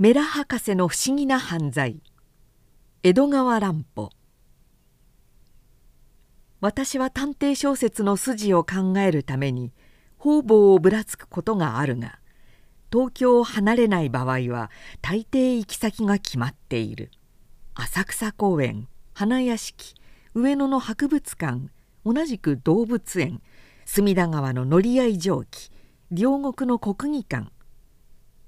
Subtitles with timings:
[0.00, 2.00] メラ博士の不思議な犯罪。
[3.02, 4.10] 江戸川乱歩。
[6.60, 9.72] 私は探偵小説の筋を考えるために
[10.16, 12.20] 方々をぶらつくことがあるが
[12.92, 14.70] 東京を離れない場合は
[15.02, 17.10] 大抵行き先が決まっている。
[17.74, 19.96] 浅草公園花屋敷
[20.32, 21.70] 上野の博物館
[22.06, 23.42] 同じく動物園
[23.84, 25.72] 隅田川の乗合蒸気
[26.12, 27.50] 両国の国技館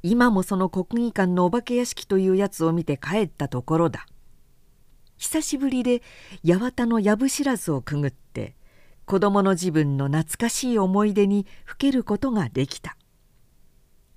[0.02, 4.06] 今もその国技館のお化け屋敷というやつを見て帰ったところだ。
[5.16, 6.02] 久しぶりで
[6.44, 8.54] 八幡の藪知らずをくぐって
[9.04, 12.96] 子供の自分の懐かしい思い出にふけることができた。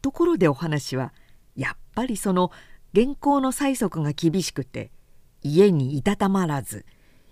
[0.02, 1.14] ところでお話は
[1.56, 2.52] やっぱりその
[2.94, 4.92] 原稿の催促が厳しくて
[5.42, 6.86] 家にいたたまらず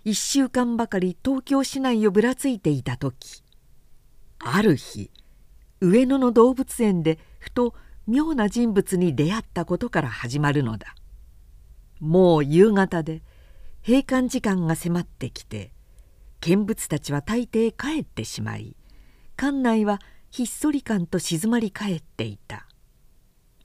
[0.05, 3.44] 1週間ばかり東京市内をぶらついていた時
[4.40, 5.12] ある日
[5.80, 7.76] 上野の動物園でふと
[8.12, 10.96] 妙な人物に出会ったことから始まるのだ。
[12.02, 13.24] もう夕方で
[13.88, 15.72] 閉館時間が迫ってきて
[16.41, 18.76] 見物たちは大抵帰ってしまい
[19.38, 22.68] 館内はひっそり感と静まり返っていた。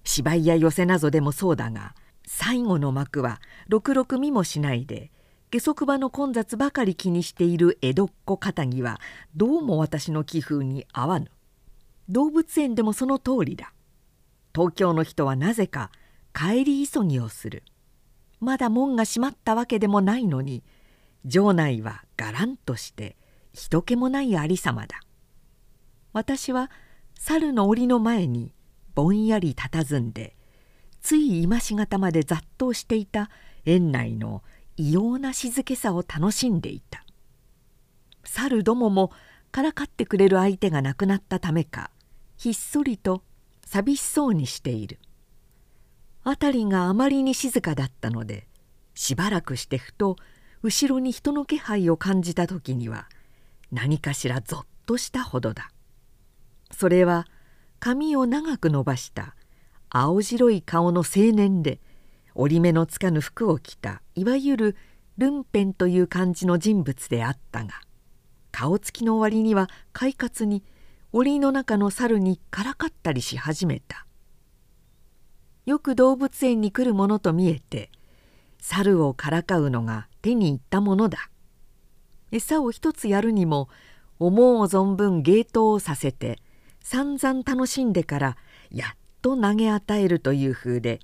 [0.04, 5.10] 芝居や寄せなどでもそうだが最後の幕はろくろく見もしないで
[5.50, 9.00] 下足場の混雑ばかり気にしている江戸っ子片木は
[9.34, 11.32] どうも私の気風に合わぬ。
[12.08, 13.72] 動物園でもその通りだ。
[14.56, 15.90] 東京の人はなぜか
[16.34, 17.62] 帰り急ぎをする。
[18.40, 20.64] まだ門が閉まったわけでもないのに
[21.28, 23.16] 城内はがらんとして
[23.52, 25.02] 人気もないありさまだ。
[26.14, 26.70] 私は
[27.18, 28.54] 猿の檻の前に
[28.94, 30.34] ぼんやり佇んで
[31.02, 33.28] つい今しがたまで雑踏していた
[33.66, 34.42] 園内の
[34.78, 37.04] 異様な静けさを楽しんでいた。
[38.24, 39.12] 猿どもも
[39.52, 41.90] からかってくれる相手がなくなったためか
[42.38, 43.22] ひっそりと
[43.66, 44.98] 寂しそうにしている。
[46.24, 48.48] 辺りがあまりに静かだったので
[48.94, 50.16] しばらくしてふと
[50.62, 53.08] 後ろに人の気配を感じた時には
[53.70, 55.70] 何かしらぞっとしたほどだ。
[56.72, 57.26] それは
[57.78, 59.36] 髪を長く伸ばした
[59.90, 61.80] 青白い顔の青年で
[62.34, 64.76] 折り目のつかぬ服を着たいわゆる
[65.18, 67.80] ルンペンという感じの人物であったが
[68.50, 70.64] 顔つきの割には快活に
[71.12, 74.06] 檻の中の猿にからかったりし始めた。
[75.64, 77.90] よく動物園に来るものと見えて
[78.60, 81.30] 猿をからかうのが手に入ったものだ。
[82.32, 83.68] 餌を一つやるにも
[84.18, 86.38] 思う存分芸当をさせて
[86.80, 88.36] 散々楽しんでから
[88.70, 91.00] やっと投げ与えるという風で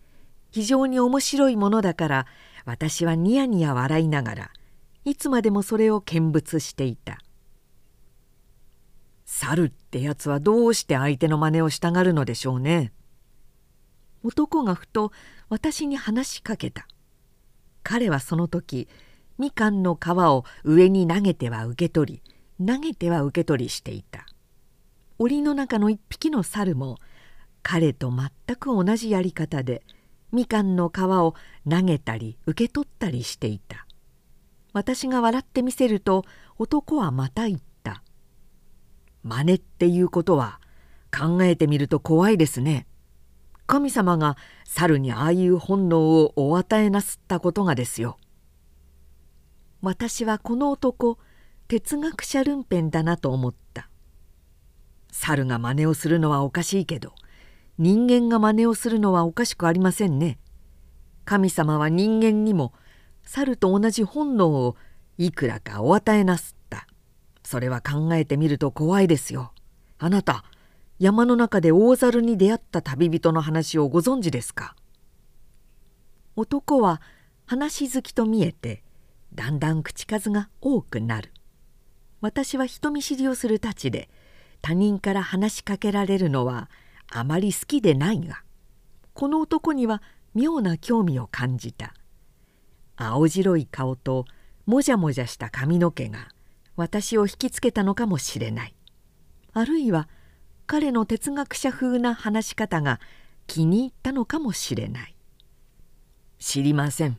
[0.50, 2.26] 非常に面白いものだから
[2.64, 4.50] 私はニヤニヤ笑いながら
[5.04, 7.19] いつまでもそれを見物していた。
[9.42, 12.92] 猿ってやつはどうして相手の真似をしたがるのでしょうね。
[14.22, 15.10] 男がふと
[15.48, 16.86] 私に話しかけた。
[17.82, 18.88] 彼はその時
[19.38, 24.26] みかんの皮を上に投げては受け取り投げては受け取りしていた。
[25.19, 26.98] 檻の中の一匹の猿も
[27.64, 29.82] 彼と全く同じやり方で
[30.31, 31.34] みかんの皮を
[31.69, 33.88] 投げたり受け取ったりしていた。
[34.72, 36.25] 私が笑ってみせると
[36.58, 37.64] 男はまた言った
[39.25, 40.60] 「真似っていうことは
[41.16, 42.87] 考えてみると怖いですね。
[43.66, 48.19] 神様が猿にああいう本能をお与えなすったことがですよ。
[49.82, 51.19] 私はこの男
[51.66, 53.88] 哲学者ルンペンだなと思った
[55.11, 57.15] 猿が真似をするのはおかしいけど
[57.78, 60.38] 人間が真似をするのはおかしくありませんね
[61.25, 62.72] 神様は人間にも
[63.25, 64.77] 猿と同じ本能を
[65.19, 66.62] いくらかお与えなすった
[67.42, 69.53] それは考えてみると怖いですよ。
[69.98, 70.44] あなた
[70.98, 74.76] 山の中で大猿に出会った旅人の話をご存知ですか？
[76.36, 77.02] 男は
[77.47, 78.82] 話好きと見えて
[79.34, 81.32] だんだん口数が多くなる。
[82.20, 84.08] 私は人見知りをするたちで
[84.60, 86.70] 他人から話しかけられるのは
[87.10, 88.44] あまり好きでないが
[89.12, 90.02] この男には
[90.34, 91.94] 妙な興味を感じた。
[92.96, 94.26] 青白い顔と
[94.64, 96.28] もじゃもじゃした髪の毛が
[96.76, 98.74] 私を引きつけたのかもしれない。
[99.52, 100.08] あるいは
[100.66, 103.00] 彼の哲学者風な話し方が
[103.46, 105.16] 気に入ったのかもしれない。
[106.38, 107.19] 知りません。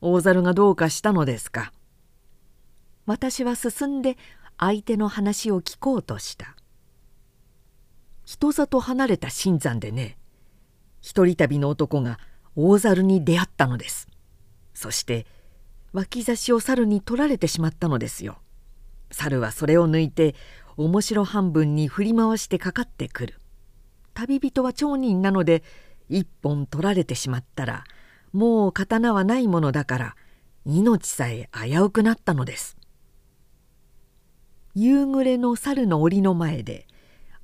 [0.00, 1.72] 大猿がどうかしたのですか？
[3.06, 4.16] 私は進んで
[4.58, 6.54] 相手の話を聞こうとした。
[8.24, 10.16] 人里離れた新山でね
[11.00, 12.20] 一人旅の男が
[12.54, 14.06] 大猿に出会ったのです。
[14.74, 15.26] そして
[15.92, 18.38] 脇差しを猿に取られてしまったのですよ。
[19.12, 20.34] 猿はそれを抜いて
[20.76, 23.34] 面白半分に振り回してかかってくる。
[24.14, 25.62] 旅人は町人なので
[26.08, 27.84] 一本取られてしまったら
[28.32, 30.16] もう刀はないものだから
[30.64, 32.76] 命さえ危うくなったのです。
[34.74, 36.86] 夕暮れの猿の檻の前で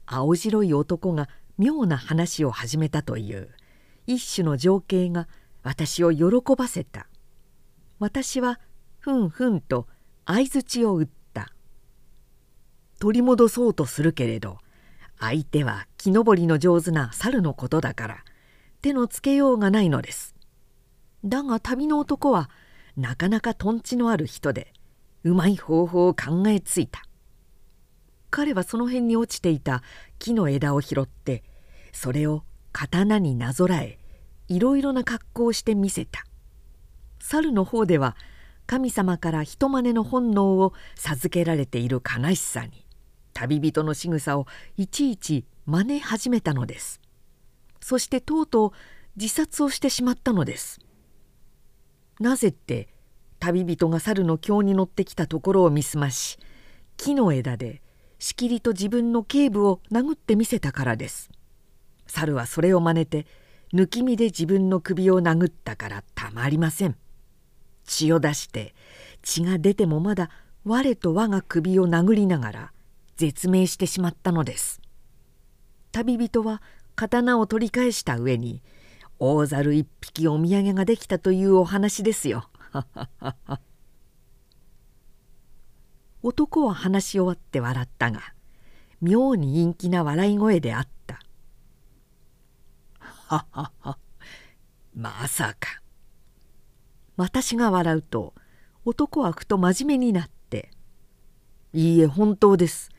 [0.06, 1.28] 青白い男が
[1.58, 3.50] 妙な話を始めたという
[4.06, 5.28] 一種の情景が
[5.62, 7.08] 私を喜ばせた。
[7.98, 8.60] 私は
[8.98, 9.86] ふんふんと
[10.24, 11.17] 相づちを打った。
[12.98, 14.58] 取り戻そうとするけれど
[15.20, 18.24] 相手は木登りの上手な猿のことだから
[18.82, 20.34] 手のつけようがないのです。
[21.24, 22.48] だが旅の男は
[22.96, 24.72] なかなかとんちのある人で
[25.24, 27.02] うまい方法を考えついた。
[28.30, 29.82] 彼はその辺に落ちていた
[30.18, 31.42] 木の枝を拾って
[31.92, 33.98] それを刀になぞらえ
[34.48, 36.24] いろいろな格好をして見せた。
[37.20, 38.16] 猿の方では
[38.66, 42.86] 神様から人真似の本能を授けられている悲しさに
[43.38, 47.00] 旅人の仕草をいちいち真似始めたのです。
[47.80, 48.70] そしてとうとう
[49.16, 50.80] 自殺をしてしまったのです。
[52.18, 52.88] なぜって
[53.38, 56.36] 旅人が猿の京に乗ってきたところを見すまし
[56.96, 57.80] 木の枝で
[58.18, 61.30] しきりと自分の頸部を殴ってみせたからです。
[62.08, 63.28] 猿はそれを真似て
[63.72, 66.96] 抜き身で自分の首を殴ったからたまりません。
[67.84, 68.74] 血を出して
[69.22, 70.28] 血が出てもまだ
[70.64, 72.72] 我と我が首を殴りながら
[73.18, 74.80] 絶命してしまったのです。
[75.90, 76.62] 旅人は
[76.94, 78.62] 刀を取り返した上に
[79.18, 82.48] 大猿一匹お土産ができたというお話ですよ。
[86.22, 88.20] 男は話し終わって笑ったが
[89.00, 91.20] 妙に陰気な笑い声であった
[93.00, 93.98] 「ははは
[94.94, 95.82] まさか」
[97.16, 98.34] 私が笑うと
[98.84, 100.70] 男はふと真面目になって
[101.74, 102.90] 「いいえ本当です。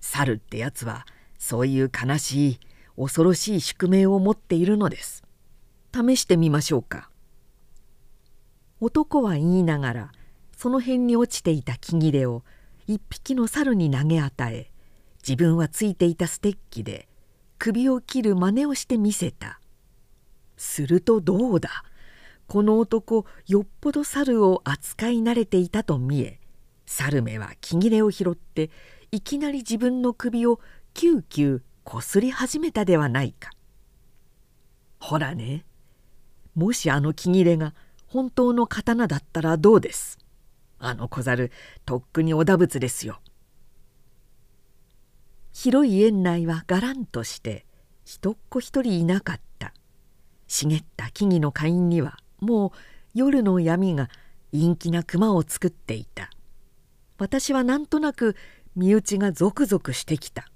[0.00, 1.06] 猿ってやつは
[1.38, 2.60] そういう悲しい
[2.96, 5.22] 恐ろしい宿命を持っているのです
[5.94, 7.10] 試してみましょうか」
[8.80, 10.12] 男は言いながら
[10.56, 12.44] その辺に落ちていた木切れを
[12.86, 14.70] 一匹の猿に投げ与え
[15.26, 17.08] 自分はついていたステッキで
[17.58, 19.60] 首を切る真似をしてみせた
[20.56, 21.84] するとどうだ
[22.46, 26.40] この男よっぽど猿を扱い慣れていたと見え
[26.86, 28.70] 猿めは木切れを拾って
[29.10, 30.60] いきなり自分の首を
[30.92, 33.50] キューキューこすり始めたではないか。
[35.00, 35.64] ほらね
[36.54, 37.72] もしあの木切れが
[38.06, 40.18] 本当の刀だったらどうです？
[40.78, 41.50] あの小猿
[41.86, 43.20] とっくにおだぶつですよ。
[45.52, 47.64] 広い園内はがらんとして
[48.04, 49.72] 人っ子一人いなかった
[50.46, 52.70] 茂った木々の花蔭にはもう
[53.14, 54.08] 夜の闇が
[54.52, 56.30] 陰気な熊を作っていた
[57.18, 58.36] 私はなんとなく
[58.78, 60.48] 身内がゾクゾクしてきた。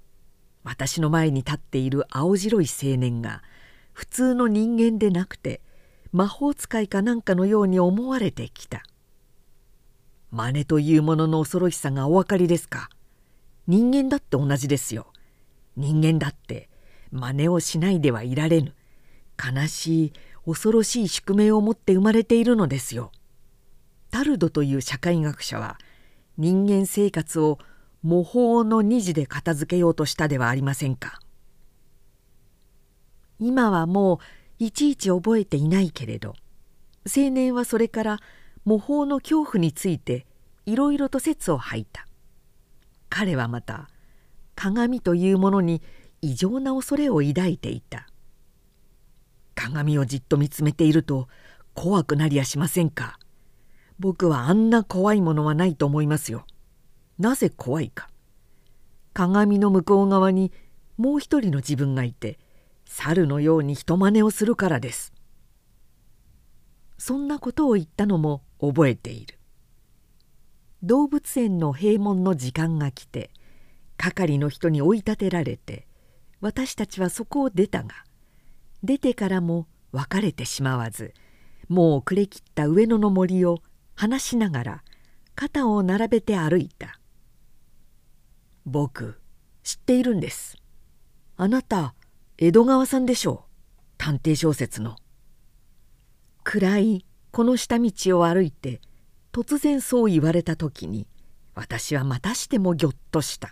[0.63, 3.43] 私の前に立っている青白い青年が
[3.91, 5.59] 普通の人間でなくて
[6.13, 8.83] 魔法使いかなんかのように思われてきた。
[10.31, 12.89] 真似というものの恐ろしさがお分かりですか？
[13.67, 15.07] 人間だって同じですよ。
[15.75, 16.69] 人間だって
[17.11, 18.73] 真似をしないではいられぬ。
[19.37, 20.13] 悲しい
[20.45, 23.11] 恐ろしい宿命を持って生まれているのですよ。
[24.11, 25.77] タルドという社会学者は
[26.37, 27.59] 人間生活を
[28.03, 31.19] 模倣の二次で片付けようとしたではありませんか。
[33.39, 36.35] 今はもういちいち覚えていないけれど
[37.05, 38.19] 青年はそれから
[38.63, 40.25] 模倣の恐怖について
[40.65, 42.07] いろいろと説を吐いた。
[43.09, 43.89] 彼はまた
[44.55, 45.81] 鏡というものに
[46.21, 48.07] 異常な恐れを抱いていた。
[49.55, 51.27] 鏡をじっと見つめていると
[51.73, 53.19] 怖くなりやしませんか。
[53.99, 56.45] 僕はあんな怖いものはないと思いますよ。
[57.19, 58.09] なぜ怖いか。
[59.13, 60.51] 鏡の向こう側に
[60.97, 62.39] もう一人の自分がいて
[62.85, 65.13] 猿のように人真似をするからです。
[66.97, 69.37] そんなことを言ったのも覚えている。
[70.83, 73.31] 動物園の閉門の時間が来て
[73.95, 75.87] 係の人に追い立てられて
[76.41, 78.03] 私たちはそこを出たが
[78.83, 81.13] 出てからも別れてしまわず
[81.69, 83.59] もう暮れきった上野の森を
[83.95, 84.83] 話しながら
[85.35, 86.99] 肩を並べて歩いた。
[88.65, 89.19] 僕
[89.63, 90.57] 知っているんです。
[91.35, 91.95] あなた
[92.37, 93.49] 江戸川さんでしょう。
[93.97, 94.95] 探偵小説の。
[96.43, 98.81] 暗いこの下道を歩いて
[99.31, 101.07] 突然そう言われた時に
[101.55, 103.51] 私はまたしてもぎょっとした。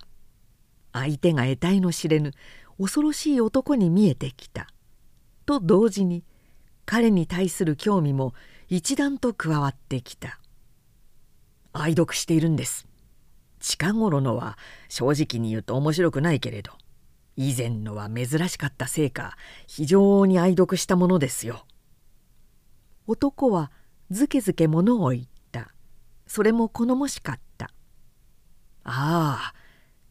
[0.93, 2.33] 相手が得体の知れぬ
[2.77, 4.67] 恐ろしい男に見えてきた。
[5.45, 6.23] と同時に
[6.85, 8.33] 彼に対する興味も
[8.69, 10.39] 一段と加わってきた。
[11.73, 12.87] 愛読しているんです。
[13.61, 14.57] 近頃のは
[14.89, 16.73] 正直に言うと面白くないけれど
[17.37, 19.37] 以前のは珍しかったせいか
[19.67, 21.65] 非常に愛読したものですよ。
[23.07, 23.71] 男は
[24.09, 25.73] ずけずけ物を言った。
[26.27, 27.71] それも好もしかった。
[28.83, 29.53] ああ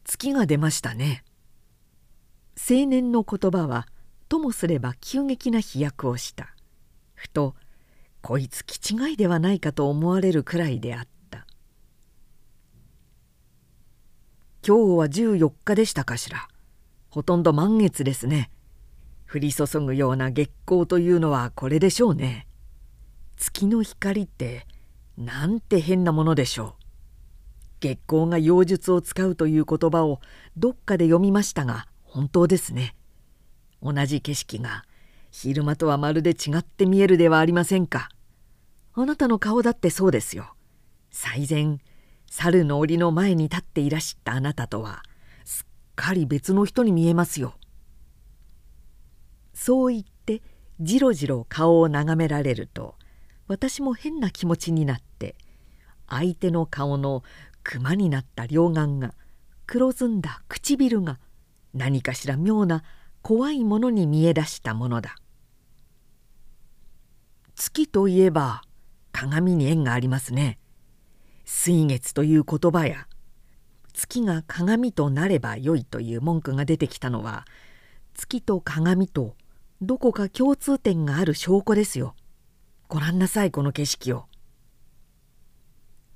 [0.03, 1.23] 月が出ましたね。
[2.57, 3.87] 青年の言葉は
[4.27, 6.55] ともすれば急激な飛躍をした。
[7.13, 7.55] ふと
[8.21, 11.45] こいつ気違いではないかと思われるくらいであった
[14.65, 16.47] 今日は14日でしたかしら。
[17.09, 18.51] ほとんど満月ですね。
[19.31, 22.47] 降り注ぐような月光というのはこれでしょうね。
[23.37, 24.67] 月の光って
[25.17, 26.83] なんて変なものでしょう。
[27.79, 30.21] 月光が妖術を使うという言葉を
[30.55, 32.95] どっかで読みましたが本当ですね。
[33.81, 34.85] 同じ景色が
[35.31, 38.09] 昼間とはまるで違って見えるではありませんか。
[38.93, 40.53] あなたの顔だってそうですよ。
[41.09, 41.79] 最前
[42.33, 45.03] 猿の檻の前に立っていらしたあなたとは
[45.43, 45.65] すっ
[45.97, 47.55] かり別の人に見えますよ。
[49.53, 50.41] そう言って
[50.79, 52.95] じろじろ顔を眺められると
[53.47, 55.35] 私も変な気持ちになって
[56.07, 57.21] 相手の顔の
[57.63, 59.13] 熊になった両眼が
[59.67, 61.19] 黒ずんだ唇が
[61.73, 62.83] 何かしら妙な
[63.21, 65.15] 怖いものに見え出したものだ。
[67.55, 68.61] 月といえば
[69.11, 70.60] 鏡に縁がありますね。
[71.53, 73.07] 水月という言葉や
[73.93, 77.45] 月が鏡となればよいという文句が出てきたのは
[78.15, 79.35] 月と鏡と
[79.81, 82.15] どこか共通点がある証拠ですよ。
[82.87, 84.25] ご覧なさいこの景色を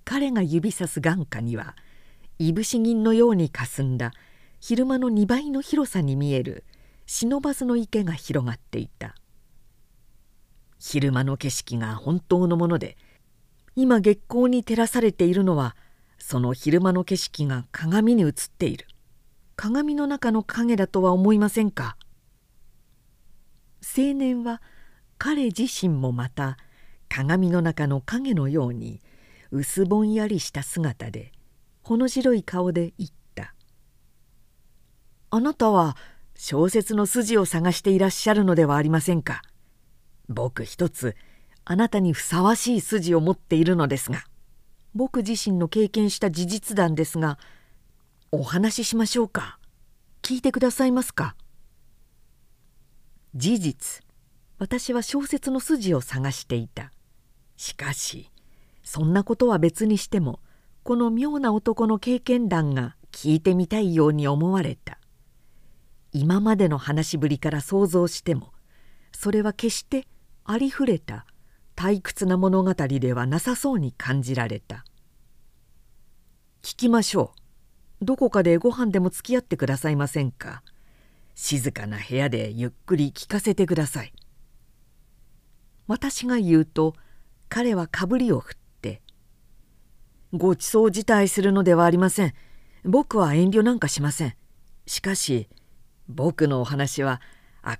[0.05, 1.75] 彼が指さす眼下には
[2.39, 4.13] いぶし銀のようにかすんだ
[4.61, 6.63] 昼間の2倍の広さに見える
[7.05, 9.15] 忍ばずの池が広がっていた
[10.79, 12.97] 昼間の景色が本当のもので
[13.77, 15.75] 今月光に照らされているのは
[16.17, 18.87] その昼間の景色が鏡に映っている。
[19.57, 21.97] 鏡の中の影だとは思いませんか？
[23.81, 24.61] 青年は
[25.17, 26.57] 彼自身もまた
[27.09, 29.01] 鏡の中の影のように
[29.51, 31.31] 薄ぼんやりした姿で
[31.83, 33.53] ほの白い顔で言った
[35.31, 35.95] 「あなたは
[36.35, 39.41] 小説の筋を探していらっしゃるのではありませんか？
[40.27, 41.15] 僕一つ
[41.65, 44.23] あなたにふさわしい筋を持っているのですが
[44.93, 47.37] 僕自身の経験した事実談ですが
[48.31, 49.59] お話ししましょうか。
[50.21, 51.35] 聞いてくださいますか。
[53.35, 54.03] 事実。
[54.57, 56.91] 私は小説の筋を探していた。
[57.57, 58.31] しかし
[58.83, 60.39] そんなことは別にしても
[60.83, 64.99] この妙な男の経験談が聞いてみたいように思われた。
[66.11, 68.53] 今までの話しぶりから想像しても
[69.11, 70.07] それは決して
[70.45, 71.25] ありふれた
[71.75, 74.85] 退屈な物語ではなさそうに感じられた。
[76.61, 77.31] 聞きましょ
[78.01, 78.05] う。
[78.05, 80.63] どこかでご飯でも付き合ってくださいませんか？
[81.35, 84.13] 静かな部屋でゆっくり聞かせてください。
[85.87, 86.95] 私が言うと
[87.49, 89.01] 彼はかぶりを振って
[90.33, 92.33] 「ごちそう辞退するのではありません。
[92.83, 94.35] 僕は遠慮なんかしません。
[94.87, 95.49] しかし
[96.07, 97.21] 僕のお話は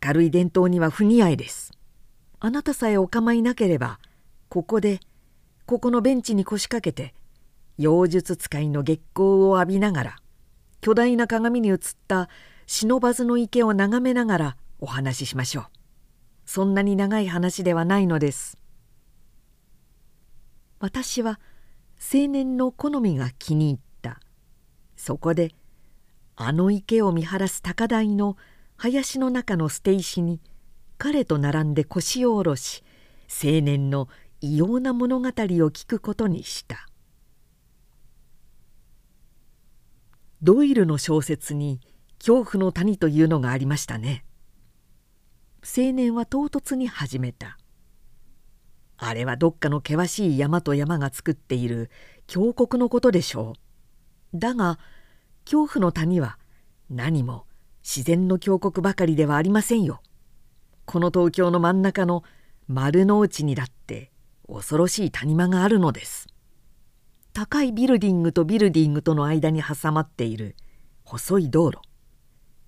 [0.04, 1.72] 明るい伝統には不似合いです。
[2.46, 4.00] あなたさえお構いなければ
[4.50, 5.00] ここで
[5.66, 7.16] ここのベンチに腰掛けて
[7.80, 10.16] 妖術使いの月光を浴びながら
[10.80, 12.30] 巨大な鏡に映った
[12.68, 15.66] 忍ばずの池を眺めながらお話ししましょう。
[16.46, 18.60] そんなに長い話ではないのです。
[20.80, 21.40] 私は
[22.14, 24.20] 青年の好みが気に入った。
[24.96, 25.50] そこで
[26.36, 28.38] あの池を見晴らす高台の
[28.78, 30.40] 林の中の捨て石に
[30.98, 32.84] 彼と並んで腰を下ろし
[33.28, 34.08] 青年の
[34.42, 36.88] 異様な物語を聞くことにした。
[40.42, 41.80] ドイルの小説に
[42.20, 44.26] 「恐怖の谷」というのがありましたね。
[45.64, 47.58] 青年は唐突に始めた。
[48.98, 51.90] あれはどっかの険しい山と山が作っている
[52.28, 53.56] 峡谷のことでしょ
[54.34, 54.38] う。
[54.38, 54.80] だが
[55.46, 56.38] 恐怖の谷は
[56.90, 57.48] 何も
[57.84, 60.02] 自然の峡谷ばかりではありませんよ。
[60.86, 62.24] この東京の真ん中の
[62.68, 64.12] 丸の内にだって
[64.48, 66.28] 恐ろしい谷間があるのです。
[67.34, 70.56] 高いビルディングとビルディングとの間に挟まっている
[71.04, 71.80] 細い道路。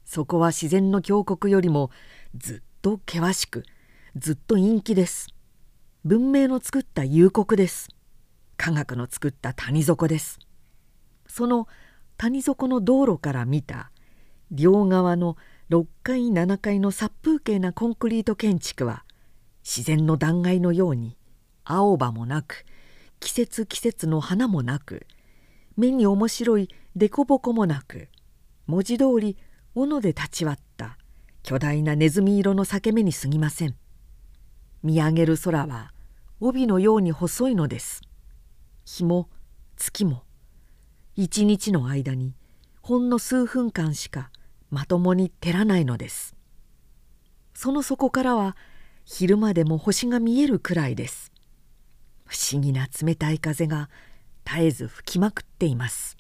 [0.05, 1.91] そこは自然の峡谷よりも
[2.35, 3.63] ずっと険しく
[4.15, 5.27] ずっと陰気です。
[6.03, 7.89] 文明の作った幽谷です。
[8.57, 10.39] 科学の作った谷底です。
[11.27, 11.67] その
[12.17, 13.91] 谷底の道路から見た
[14.49, 15.37] 両側の
[15.69, 19.03] 6階7階の殺風景なコンクリート建築は
[19.63, 21.17] 自然の断崖のように
[21.65, 22.65] 青葉もなく
[23.19, 25.05] 季節季節の花もなく
[25.75, 28.07] 目に面白い凸凹もなく
[28.65, 29.37] 文字通り
[29.75, 30.97] 斧で立ち割った
[31.43, 33.75] 巨大なネズミ色の裂け目に過ぎません。
[34.83, 35.91] 見上げる空は
[36.39, 38.01] 帯のように細いのです。
[38.85, 39.29] 日も
[39.75, 40.23] 月も
[41.15, 42.33] 一日の間に
[42.81, 44.31] ほんの数分間しか
[44.69, 46.35] まともに照らないのです。
[47.53, 48.55] その底からは
[49.05, 51.31] 昼間でも星が見えるくらいです。
[52.25, 53.89] 不思議な冷たい風が
[54.45, 56.17] 絶えず吹きまくっています。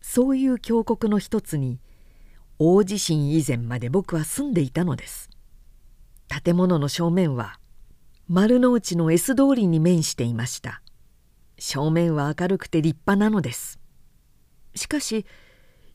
[0.00, 1.80] そういう峡谷の一つに
[2.58, 5.28] 大地震以前まで僕は住んでいたのです。
[6.44, 7.58] 建物の正面は
[8.28, 10.82] 丸の内の S 通りに面していました。
[11.58, 13.78] 正面は明るくて立派なのです。
[14.74, 15.26] しかし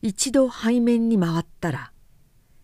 [0.04, 1.92] 一度背面に回ったら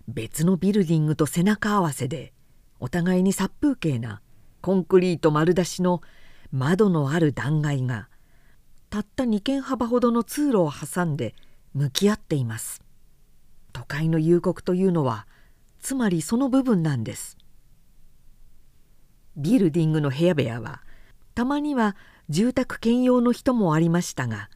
[0.08, 2.32] 別のビルディングと背中合わせで
[2.80, 4.20] お互いに殺風景な
[4.60, 6.02] コンクリート丸出しの
[6.50, 8.08] 窓のある断崖が
[8.90, 11.36] たった2軒幅ほどの通路を挟んで
[11.74, 12.82] 向き合っています。
[13.72, 15.28] 都会の幽谷というのは
[15.78, 17.36] つまりその部分なんです。
[19.36, 20.82] ビルディングの部屋部屋は
[21.36, 21.94] たまには
[22.28, 24.50] 住宅兼用の人もありましたが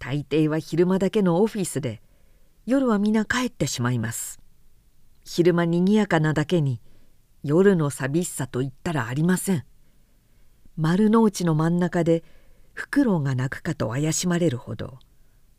[0.00, 2.00] 大抵は昼間だけのオフィスで
[2.66, 4.40] 夜は皆帰ってしまいます。
[5.24, 6.80] 昼間にぎやかなだけに
[7.44, 9.64] 夜の寂しさと言ったらありません。
[10.76, 12.24] 丸の内の真ん中で
[12.72, 14.98] フクロウが鳴くかと怪しまれるほど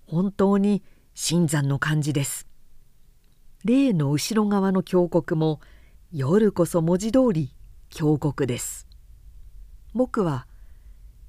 [0.05, 0.83] 本当に
[1.13, 2.45] 新山の感じです。
[3.63, 5.61] 例の後ろ側の峡谷も
[6.11, 7.55] 夜こそ文字通り
[7.89, 8.85] 峡谷です。
[9.93, 10.45] 僕は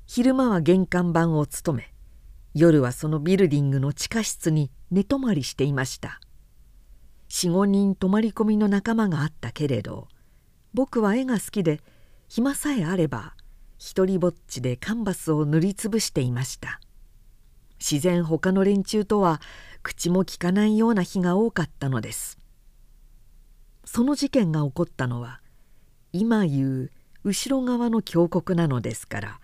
[0.06, 1.94] 昼間は玄関番を務め
[2.58, 6.20] 夜はそのビルディングの地下室に寝泊まりしていました。
[7.28, 10.08] 45人泊まり込みの仲間があったけれど
[10.74, 11.80] 僕は絵が好きで
[12.26, 13.34] 暇さえあれば
[13.78, 16.80] 一りぼっちでカンバスを塗りつぶしていました。
[17.78, 19.40] 自然他の連中とは
[19.84, 22.38] 口もきかないような日が多かったのです。
[23.84, 25.40] その事件が起こったのは
[26.12, 26.90] 今言う
[27.22, 29.40] 後ろ側の峡谷なのですから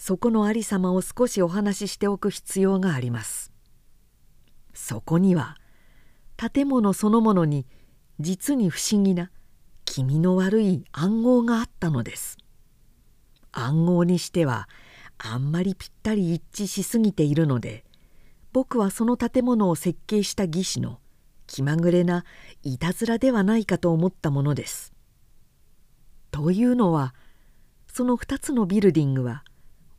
[0.00, 3.52] そこのありさまを少しお話ししておく必要があります
[4.72, 5.58] そこには
[6.38, 7.66] 建物そのものに
[8.18, 9.30] 実に不思議な
[9.84, 12.38] 気味の悪い暗号があったのです
[13.52, 14.70] 暗号にしては
[15.18, 17.84] あんまりぴったり一致しすぎているので
[18.54, 20.98] 僕はその建物を設計した技師の
[21.46, 22.24] 気まぐれな
[22.62, 24.94] いたずらではないかと思ったものです。
[26.30, 27.14] というのは
[27.86, 29.44] その2つのビルディングは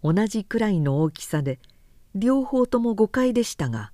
[0.03, 1.59] 同じくらいの大きさで
[2.15, 3.91] 両方とも5階でしたが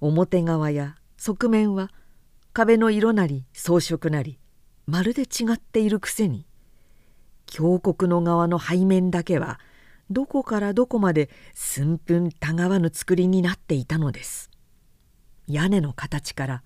[0.00, 1.90] 表側や側面は
[2.52, 4.38] 壁の色なり装飾なり
[4.86, 6.46] まるで違っているくせに
[7.46, 9.60] 峡谷の側の背面だけは
[10.10, 14.50] どこからどこまで寸分たがわぬ造りになっていたのです。
[15.46, 16.62] 屋根の形から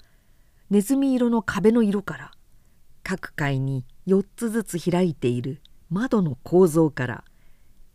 [0.71, 2.31] ネズミ色の壁の色から
[3.03, 7.25] 各階に4つずつ開いている窓の構造から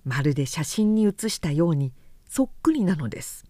[0.04, 1.94] まるで写真に写したように
[2.28, 3.46] そっくりなのです。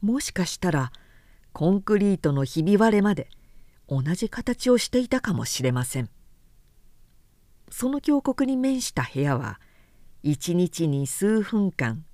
[0.00, 0.92] もしかしたら
[1.52, 3.28] コンクリートのひび割れまで
[3.88, 6.10] 同じ形をしていたかもしれません。
[7.70, 9.60] その峡谷に面した部屋は
[10.22, 12.04] 一日に数分間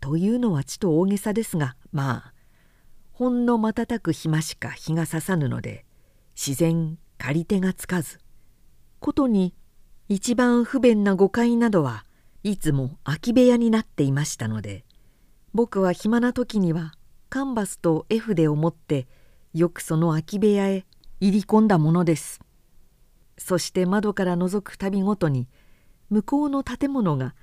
[0.00, 2.32] というのはちと大げさですがまあ
[3.12, 5.84] ほんの瞬く暇しか日がささぬので
[6.36, 8.18] 自然借り手がつかず
[9.00, 9.54] ことに
[10.08, 12.04] 一番不便な5階などは
[12.46, 14.84] いつも空き部屋になっていましたので
[15.52, 16.92] 僕は暇な時には
[17.28, 19.08] カンバスと絵筆を持って
[19.52, 20.86] よくその空き部屋へ
[21.18, 22.40] 入り込んだものです。
[23.36, 25.48] そして窓から覗くたびごとに
[26.08, 27.34] 向こうの建物が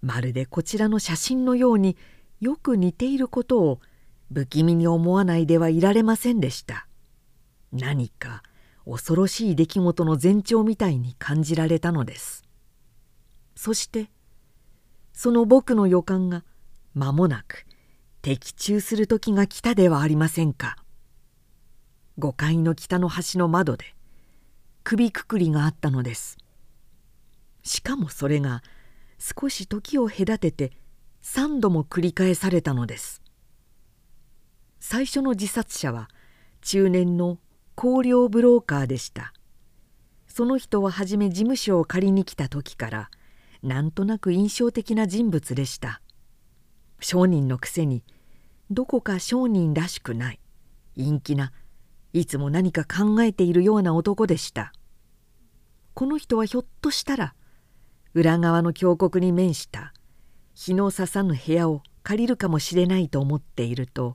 [0.00, 1.96] まるでこちらの写真のように
[2.38, 3.80] よく似ていることを
[4.32, 6.86] 不気味に思わないではいられませんでした。
[7.72, 8.44] 何か
[8.88, 12.44] 恐ろしい出来事の前兆みたいに感じられたのです。
[13.56, 14.08] そして
[15.16, 16.44] その僕の予感が
[16.94, 17.64] 間もなく
[18.20, 20.76] 的中する時が来たではありませんか。
[22.18, 23.94] 5階の北の端の窓で
[24.84, 26.36] 首くくりがあったのです。
[27.62, 28.62] しかもそれが
[29.18, 30.72] 少し時を隔てて
[31.22, 33.22] 3度も繰り返されたのです。
[34.80, 36.10] 最初の自殺者は
[36.60, 37.38] 中年の
[37.74, 39.32] 香料ブローカーでした。
[40.28, 43.10] その人は初め事務所を借りに来た時から
[43.62, 46.00] なんとなく印象的な人物でした。
[47.00, 48.02] 商人のくせに
[48.70, 50.40] どこか商人らしくない。
[50.96, 51.52] 陰気な
[52.12, 54.72] いつも何か考えているような男でした。
[55.96, 57.34] この人はひょっとしたら
[58.12, 59.94] 裏側の峡谷に面した
[60.54, 64.14] 日のささぬ部屋を借りるかもしれないと思っていると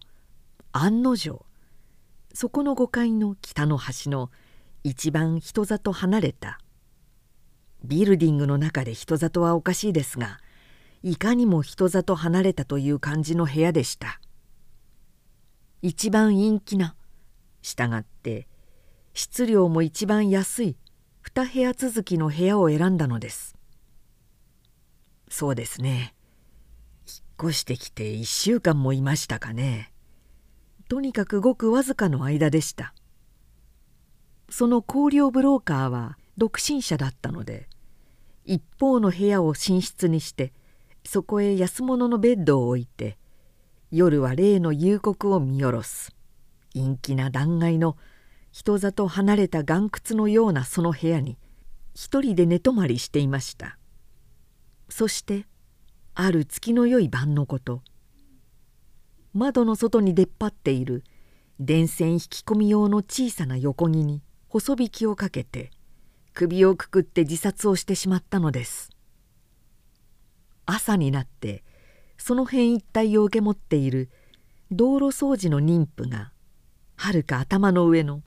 [0.72, 1.44] 案の定
[2.34, 4.30] そこの5階の北の端の
[4.84, 6.60] 一番人里離れた
[7.84, 10.40] ビルディングの中で人里はおかしいですが
[11.04, 14.20] いかにも人里離れたという感じの部屋でした。
[15.82, 16.96] 一番陰気な
[17.64, 18.48] したがって
[19.14, 20.78] 質量も一番安い
[21.34, 23.56] 2部屋続きの部屋を選んだのです。
[25.30, 26.14] そうですね。
[27.08, 29.92] 引っ越してきて1週間もいましたかね。
[30.88, 32.94] とにかくごくわずかの間でした。
[34.50, 37.70] その香料ブローカーは独身者だったので
[38.52, 40.52] 一方の部屋を寝室にして
[41.06, 43.18] そこへ安物のベッドを置いて
[43.92, 46.14] 夜は例の夕刻を見下ろす。
[46.74, 47.96] 陰気な断崖の
[48.52, 51.38] 人里離れた岩窟のようなその部屋に
[51.94, 53.78] 一人で寝泊まりしていました。
[54.90, 55.46] そして
[56.14, 57.82] ある月の良い晩のこと
[59.34, 61.06] 窓の外に出っ張っている
[61.62, 65.72] 電線引き込み用の小さな横木に細引きをかけて
[66.34, 68.90] 首をくくって自殺をしてしまったのです。
[70.66, 71.64] 朝になって
[72.18, 74.10] その辺一帯を受け持っている
[74.72, 76.32] 道路掃除の妊婦が
[76.96, 78.22] はるか頭の上の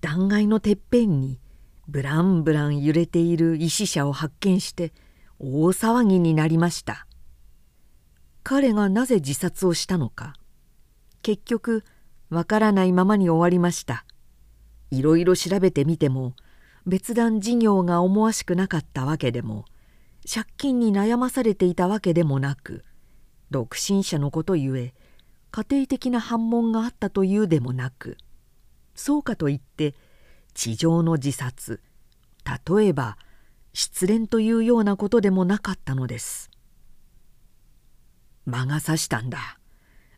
[0.00, 1.38] 断崖のてっぺんに
[1.86, 4.92] ブランブラン揺れている石車を発見して
[5.38, 7.06] 大騒ぎになりました。
[8.42, 10.34] 彼がなぜ自殺をしたのか
[11.22, 11.84] 結局
[12.30, 14.04] わからないままに終わりました。
[14.90, 16.34] いろいろ調べてみても
[16.90, 19.64] 別段事業が思わしくなかったわけでも
[20.28, 22.84] 借金に悩まされていたわけでもなく
[23.52, 24.92] 独身者のことゆえ
[25.52, 28.16] 家庭的な反問があったというでもなく
[28.96, 29.94] そうかといって
[30.52, 31.80] 地上の自殺
[32.44, 33.18] 例えば
[33.72, 36.50] 失恋というようなことでもなかったのです。
[38.46, 39.60] 魔が差したんだ。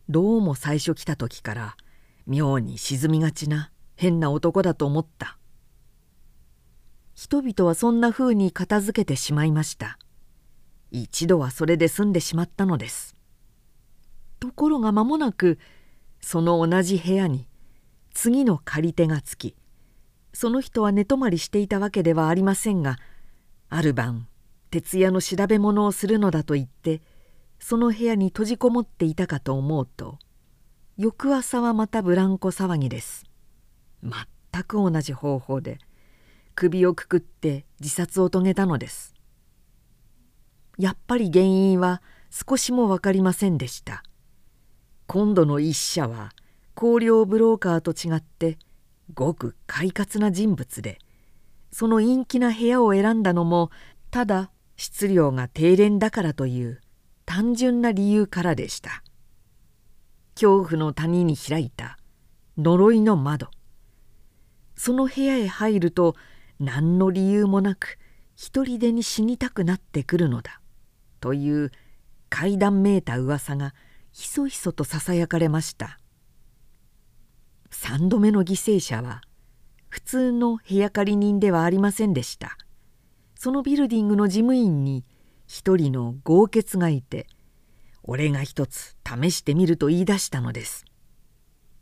[0.09, 1.77] どうも最初来た時から
[2.25, 5.37] 妙に沈みがちな変な男だと思った。
[7.23, 9.97] 人々はそんなふうに片付けてしまいました。
[10.91, 13.15] 一度はそれで済んでしまったのです。
[14.41, 15.57] ところが間もなく
[16.19, 17.47] その同じ部屋に
[18.13, 19.55] 次の借り手がつき
[20.33, 22.97] その人は寝泊まりしていたわけではありませんが
[23.69, 24.27] ある晩
[24.69, 27.01] 徹夜の調べ物をするのだと言って
[27.57, 30.19] その部屋に閉じこもっていたかと思うと
[30.97, 33.23] 翌朝はまたブランコ騒ぎです。
[34.03, 35.79] 全く同じ方法で
[36.55, 39.13] 首をくくって自殺を遂げたのです。
[40.77, 44.03] やっぱり原因は少しも分かりませんでした。
[45.07, 46.31] 今度の一社は
[46.75, 48.57] 香料ブローカーと違って
[49.13, 50.97] ごく快活な人物で
[51.71, 53.69] その陰気な部屋を選んだのも
[54.11, 56.81] ただ質量が低廉だからという
[57.25, 59.03] 単純な理由からでした。
[60.35, 61.97] 恐怖の谷に開いた
[62.57, 63.47] 呪いの窓。
[64.75, 66.15] その部屋へ入ると
[66.59, 67.97] 何の理由もなく
[68.35, 70.61] 一人でに死にたくなってくるのだ
[71.19, 71.71] という
[72.29, 73.73] 怪談めいた噂が
[74.11, 75.99] ひそひそとささやかれました。
[77.71, 79.21] 3度目の犠牲者は
[79.89, 82.57] 普通の部屋借り人ではありませんでした。
[83.35, 85.05] そのビルディングの事務員に
[85.47, 87.27] 一人の豪傑がいて
[88.03, 90.85] 俺が一つ試してみると言い出したのです。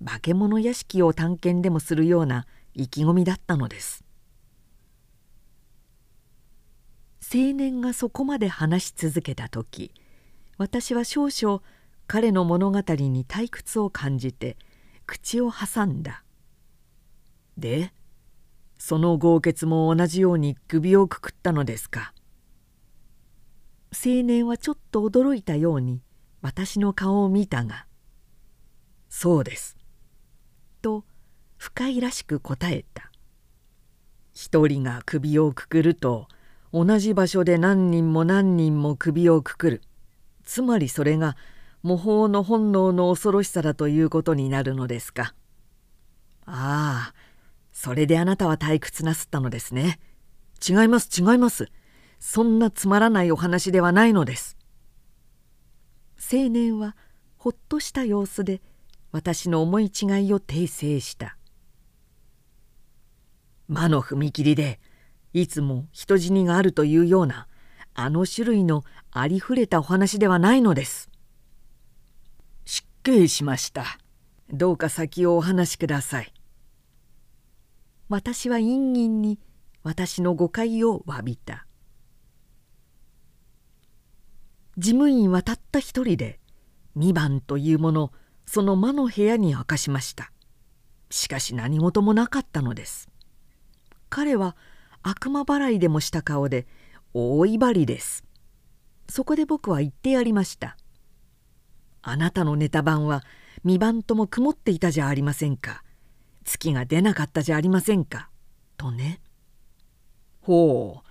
[0.04, 4.04] 化け物屋敷を探検でもするような意気込みだったのです。
[7.34, 9.94] 青年がそこまで話し続けた時
[10.58, 11.62] 私は少々
[12.06, 14.58] 彼の物語に退屈を感じて
[15.06, 16.26] 口を挟んだ。
[17.58, 17.94] で
[18.78, 22.14] その豪傑も同じように首をくくったのですか？
[23.94, 26.02] 青年はちょっと驚いたように
[26.42, 27.86] 私の顔を見たが
[29.08, 29.78] 「そうです」
[30.82, 31.06] と
[31.58, 33.10] 深いらしく答えた。
[34.34, 36.28] 一人が首をくくると
[36.74, 39.82] 同じ場所で何人も何人も首をくくる。
[40.44, 41.36] つまりそれが
[41.84, 45.34] 模倣の本能の恐ろしさだということになるのですか。
[46.46, 47.14] ああ
[47.72, 50.00] それであなたは退屈なすったのですね。
[50.68, 51.70] 違います違います。
[52.20, 54.58] そんなつまらないお話ではないのです。
[56.32, 56.96] 青年は
[57.38, 58.62] ほっとした様子で
[59.12, 61.38] 私の思い違いを訂正した。
[63.68, 64.80] 魔の踏切で
[65.34, 67.48] いつも人死にがあるというような
[67.94, 71.10] あの種類のありふれたお話ではないのです。
[72.66, 73.86] 失敬しました。
[74.52, 76.34] どうか先をお話しください。
[78.10, 79.40] 私は陰陰に
[79.84, 81.66] 私の誤解を詫びた。
[84.78, 86.40] 事務員はたった一人で
[86.98, 88.12] 2番というもの
[88.46, 90.32] その魔の部屋に明かしました。
[91.12, 93.10] しかし何事もなかったのです
[94.10, 94.56] 彼は
[95.04, 96.68] 悪魔払いでもした顔で
[97.14, 98.24] 大威張りです。
[99.10, 100.78] そこで僕は言ってやりました。
[102.02, 103.24] あなたのネタ版は
[103.66, 105.84] 2番とも曇っていたじゃありませんか。
[106.44, 108.30] 月が出なかったじゃありませんか。
[108.78, 109.22] とね。
[110.42, 111.10] ほう。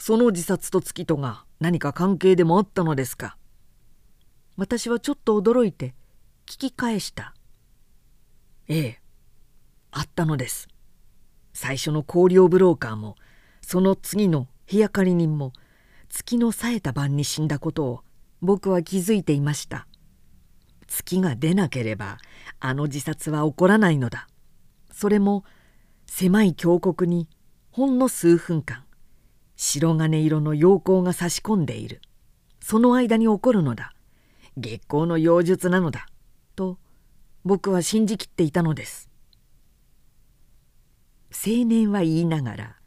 [0.00, 3.36] その自殺と月とが何か関係でもあったのですか。
[4.56, 5.94] 私はちょっと驚いて
[6.46, 7.34] 聞き返した。
[8.68, 9.00] ええ。
[9.90, 10.68] あったのです。
[11.52, 13.16] 最初の香料ブローカーも
[13.70, 15.52] その次の部屋借り人も
[16.08, 18.00] 月の冴えた晩に死んだことを
[18.40, 19.86] 僕は気づいていました。
[20.86, 22.16] 月が出なければ
[22.60, 24.26] あの自殺は起こらないのだ。
[24.90, 25.44] それも
[26.06, 27.28] 狭い峡谷に
[27.70, 28.86] ほんの数分間
[29.54, 32.00] 白金色の陽光が差し込んでいる。
[32.60, 33.92] その間に起こるのだ。
[34.56, 36.06] 月光の妖術なのだ。
[36.56, 36.78] と
[37.44, 39.10] 僕は信じきっていたのです。
[41.32, 42.77] 青年は言いながら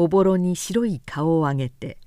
[0.00, 1.98] おぼろに白い顔を上げて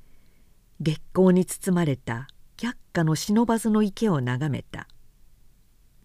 [0.80, 4.88] 月光に包まれた却下の不忍の池を眺めた。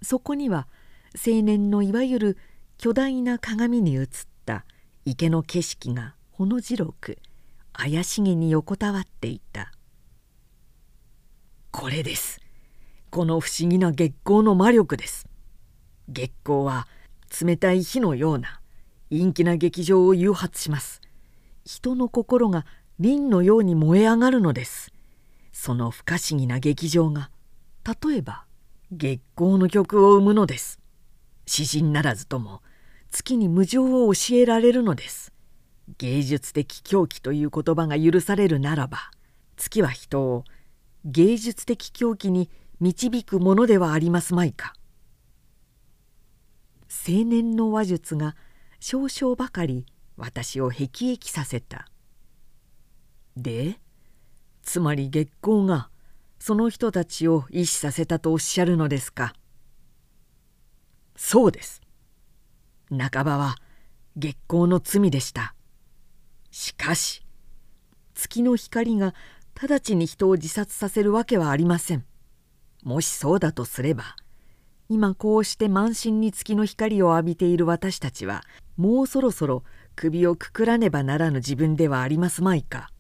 [0.03, 0.67] そこには
[1.15, 2.39] 青年のいわゆる
[2.77, 4.07] 巨大な鏡に映っ
[4.45, 4.65] た
[5.05, 7.19] 池の景色がほの白く
[7.73, 9.71] 怪しげに横たわっていた。
[11.71, 12.41] これです。
[13.11, 15.29] この不思議な月光の魔力です。
[16.09, 16.89] 月光は
[17.41, 18.61] 冷たい火のような
[19.09, 21.06] 陰気な劇場を誘発します。
[21.67, 22.65] 人の心が
[23.01, 24.93] 輪のように燃え上がるのです。
[25.53, 27.29] その不可思議な劇場が
[27.85, 28.45] 例えば
[28.93, 30.79] 月光の曲を生むのです。
[31.45, 32.63] 詩人ならずとも
[33.11, 35.33] 月に無常を教えられるのです。
[35.99, 39.11] 芸術的狂気という言葉が許されるならば
[39.57, 40.45] 月は人を
[41.05, 42.49] 芸術的狂気に
[42.79, 44.75] 導くものではありますまいか。
[47.09, 48.37] 青年の話術が
[48.79, 49.85] 少々ばかり
[50.17, 51.89] 私を辟易させた。
[53.37, 53.79] で
[54.63, 55.91] つまり月光が
[56.39, 59.35] その人たちを意志させたとおっしゃるのですか。
[61.17, 61.83] そうです。
[62.91, 63.57] 半ばは
[64.17, 65.55] 月光の罪でした。
[66.51, 67.27] しかし
[68.15, 69.15] 月の光が
[69.55, 72.05] 直ちに人を自殺させるわけはありません。
[72.83, 74.17] もしそうだとすれば
[74.89, 78.45] 今こうして満身に月の光を浴びている私たちは
[78.77, 79.65] もうそろそろ
[79.97, 82.91] 首をくくらねばならぬ自分ではありますまいか。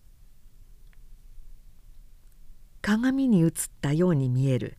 [2.80, 3.50] 鏡に映っ
[3.82, 4.78] たように見える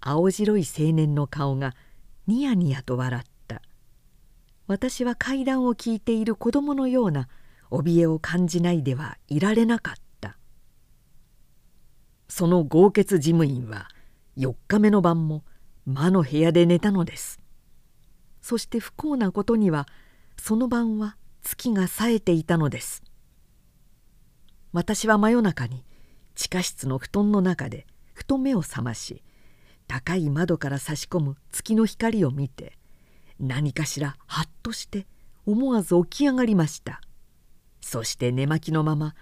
[0.00, 1.74] 青白い青年の顔が
[2.26, 3.60] ニヤニヤと笑った。
[4.66, 7.28] 私は階段を聞いている子供のような
[7.70, 10.38] 怯えを感じないではいられなかった。
[12.28, 13.88] その豪傑事務員は
[14.38, 15.44] 4日目の晩も
[15.84, 17.40] 魔の部屋で寝たのです。
[18.40, 19.86] そして不幸なことには
[20.38, 23.02] その晩は月が冴えていたのです。
[24.74, 25.82] 私は真夜中に
[26.34, 29.22] 地下室の布団の中でふと目を覚まし
[29.86, 32.76] 高い窓から差し込む月の光を見て
[33.40, 35.06] 何かしらハッとして
[35.46, 37.00] 思わず起き上がりました。
[37.80, 39.14] そして寝巻きのまま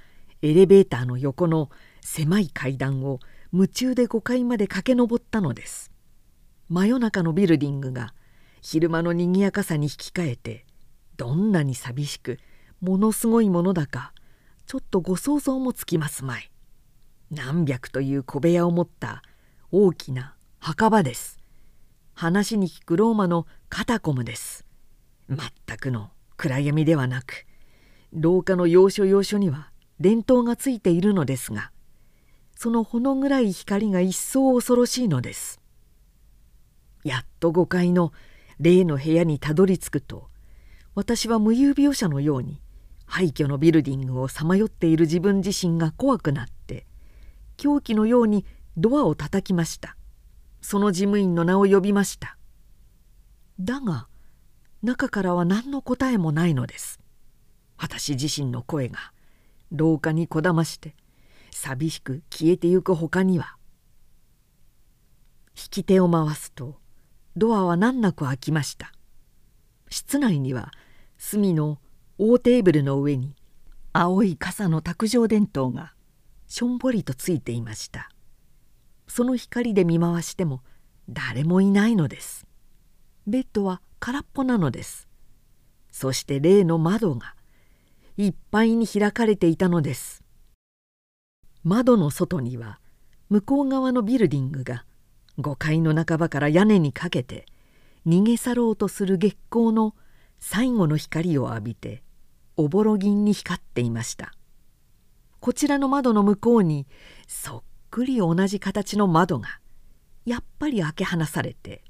[0.43, 3.21] エレベーターの横の狭い階段を
[3.53, 5.93] 夢中で5階まで駆け上ったのです。
[6.69, 8.15] 真夜中のビルディングが
[8.63, 10.66] 昼間のにぎやかさに引き換えて
[11.17, 12.39] どんなに寂しく
[12.81, 14.13] ものすごいものだか
[14.67, 16.51] ちょっとご想像もつきますまい。
[17.31, 19.23] 何百という小部屋を持った
[19.71, 21.39] 大きな墓場です。
[22.15, 24.65] 話に聞くローマのカタコムです。
[25.29, 27.47] 全くの暗闇ではなく
[28.13, 31.73] 廊下の要所要所には電灯がついているのですが
[32.55, 35.61] そのほの暗い光が一層恐ろしいのです。
[37.05, 38.13] やっと5階の
[38.59, 40.29] 例の部屋にたどり着くと
[40.97, 42.59] 私は無遊病者のように
[43.05, 46.87] 廃墟のビルディングをさまよっている自分自身が怖くなって
[47.59, 48.47] 狂気のように
[48.79, 49.97] ドアを叩きました。
[50.63, 52.39] その事務員の名を呼びました。
[53.61, 54.09] だが
[54.83, 56.99] 中からは何の答えもないのです。
[57.77, 58.99] 私自身の声が
[59.71, 60.95] 廊下にこだまして
[61.51, 63.57] 寂しく消えてゆくほかには。
[65.55, 66.77] 引き手を回すと
[67.37, 68.93] ドアは難なく開きました。
[69.91, 70.73] 室内には
[71.19, 71.79] 隅の
[72.19, 73.35] 大テーブルの上に
[73.93, 75.95] 青い傘の卓上電灯が
[76.47, 78.11] しょんぼりとついていました。
[79.09, 80.63] その光で見回しても
[81.09, 82.47] 誰もいないのです。
[83.27, 85.09] ベッドは空っぽなのです。
[85.91, 87.35] そして例の窓が
[88.17, 90.23] いっぱいに開かれていたのです。
[91.65, 92.79] 窓の外には
[93.29, 94.85] 向こう側のビルディングが
[95.39, 97.47] 5階の半ばから屋根にかけて
[98.07, 99.95] 逃げ去ろうとする月光の
[100.39, 102.03] 最後の光を浴びて
[102.57, 104.33] おぼろ銀に光っていました。
[105.41, 106.87] こちらの窓の向こうに
[107.29, 109.61] そっくり同じ形の窓が
[110.25, 111.85] やっぱり開け放されて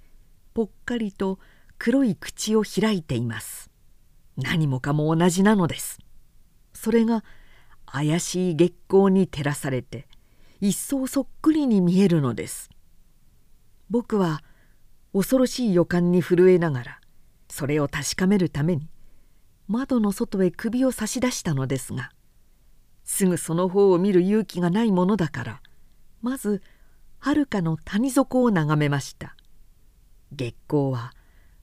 [0.52, 1.38] ぽっかりと
[1.78, 3.70] 黒い口を開いています。
[4.36, 5.98] 何もかも同じなのです。
[6.74, 7.24] それが
[7.86, 10.06] 怪しい月光に照らされて
[10.60, 12.70] 一層そっくりに見えるのです。
[13.88, 14.42] 僕は
[15.12, 17.00] 恐ろしい予感に震えながら
[17.56, 18.86] それを確かめるために
[19.66, 22.10] 窓の外へ首を差し出したのですが
[23.02, 25.62] すぐその方を見る勇気がないものだから
[26.20, 26.60] まず
[27.18, 29.34] はるかの谷底を眺めました。
[30.32, 31.14] 月光は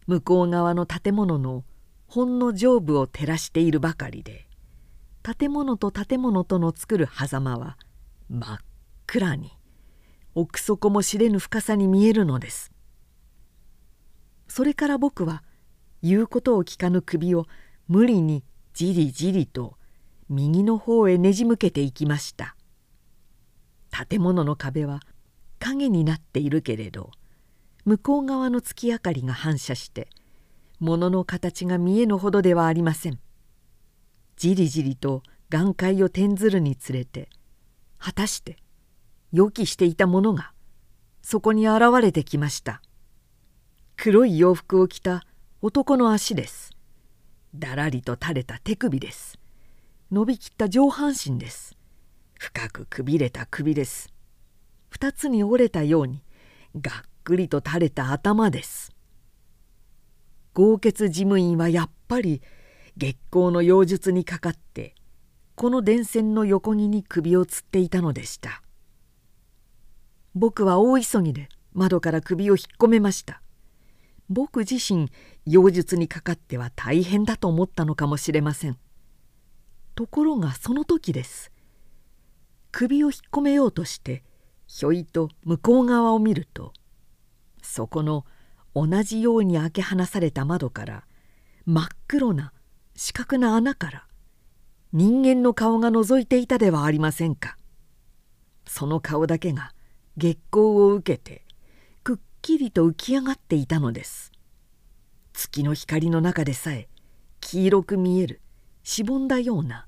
[0.07, 1.63] 向こう側の建物の
[2.07, 4.47] ほんの上部を照らしているばかりで
[5.21, 7.77] 建物と建物との作る狭間は
[8.31, 8.57] 真っ
[9.05, 9.51] 暗に
[10.33, 12.71] 奥底も知れぬ深さに見えるのです。
[14.47, 15.43] それから僕は
[16.03, 17.45] 言うことを聞かぬ首を
[17.87, 19.77] 無理にじりじりと
[20.29, 22.55] 右の方へねじ向けていきました。
[23.89, 24.99] 建物の壁は
[25.59, 27.11] 影になっているけれど
[27.85, 30.09] 向こう側の月明かりが反射して
[30.79, 33.19] 物の形が見えぬほどではありません。
[34.35, 37.29] じりじりと眼界を転ずるにつれて
[37.99, 38.57] 果たして
[39.31, 40.51] 予期していたものが
[41.21, 42.81] そこに現れてきました。
[43.95, 45.23] 黒い洋服を着た
[45.65, 46.71] 男の足です。
[47.55, 49.39] だらりと垂れた手首です。
[50.11, 51.77] 伸びきった上半身です。
[52.37, 54.11] 深くくびれた首です。
[54.89, 56.21] 二つに折れたように
[56.75, 58.91] がっくりと垂れた頭です。
[60.53, 62.41] 豪傑事務員はやっぱり
[62.97, 64.93] 月光の妖術にかかって
[65.55, 68.61] この電線の横木に首をつっていたのでした。
[70.35, 73.39] 僕は大急ぎで窓から首を引っ込めました。
[74.29, 75.11] 僕自身
[75.45, 78.77] 妖術にかかっては大変だと思ったのかもしれません。
[79.95, 81.51] ところがその時です。
[82.71, 84.23] 首を引っ込めようとして
[84.65, 86.73] ひょいと向こう側を見ると
[87.61, 88.25] そこの
[88.73, 91.03] 同じように開け放された窓から
[91.67, 92.51] 真っ黒な
[92.95, 94.07] 四角な穴から
[94.91, 97.57] 人間の顔が覗いていたではありませんか。
[98.65, 99.73] その顔だけが
[100.17, 101.45] 月光を受けて
[102.03, 104.32] くっきりと浮き上がっていたのです。
[105.33, 106.87] 月の光の中でさえ
[107.41, 108.41] 黄色く見える
[108.83, 109.87] しぼんだような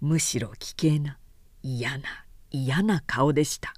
[0.00, 1.18] むしろ危険な
[1.62, 2.04] 嫌な
[2.50, 3.72] 嫌な顔でした。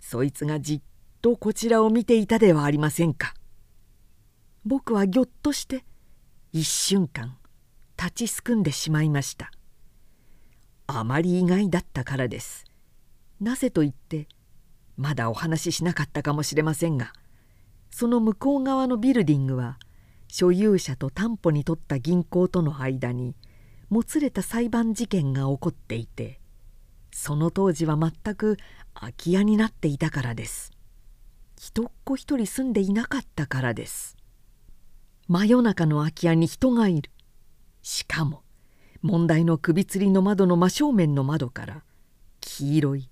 [0.00, 0.80] そいつがじっ
[1.20, 3.34] とこちらを見ていたではありませんか。
[4.64, 5.84] 僕はぎょっとして
[6.52, 7.36] 一瞬間
[7.98, 9.50] 立ちすくんでしまいました。
[10.86, 12.64] あまり意外だったからです。
[13.40, 14.28] なぜと言って
[14.96, 17.12] まだお話ししなかったかもしれませんが
[17.90, 19.78] その向こう側のビルディングは
[20.38, 23.34] 所有者と担保に取った銀行との間に
[23.88, 26.40] もつれた裁判事件が起こっていて
[27.10, 28.58] その当時は全く
[28.92, 30.72] 空き家になっていたからです。
[31.58, 34.18] 人っ子一人住んでいなかったからです。
[35.26, 37.10] 真夜中の空き家に人がいる。
[37.80, 38.42] しかも
[39.00, 41.82] 問題の首吊りの窓の真正面の窓から
[42.42, 43.08] 黄色い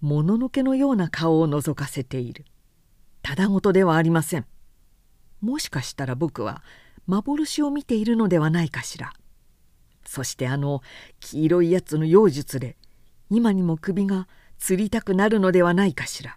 [0.00, 2.44] もののけのような顔を覗かせている。
[3.22, 4.46] ただごとではありません。
[5.40, 6.62] もしかしたら僕は
[7.06, 9.12] 幻を見ているのではないかしら。
[10.04, 10.82] そしてあの
[11.20, 12.76] 黄色いやつの妖術で
[13.30, 14.26] 今にも首が
[14.58, 16.34] つりたくなるのではないかしら。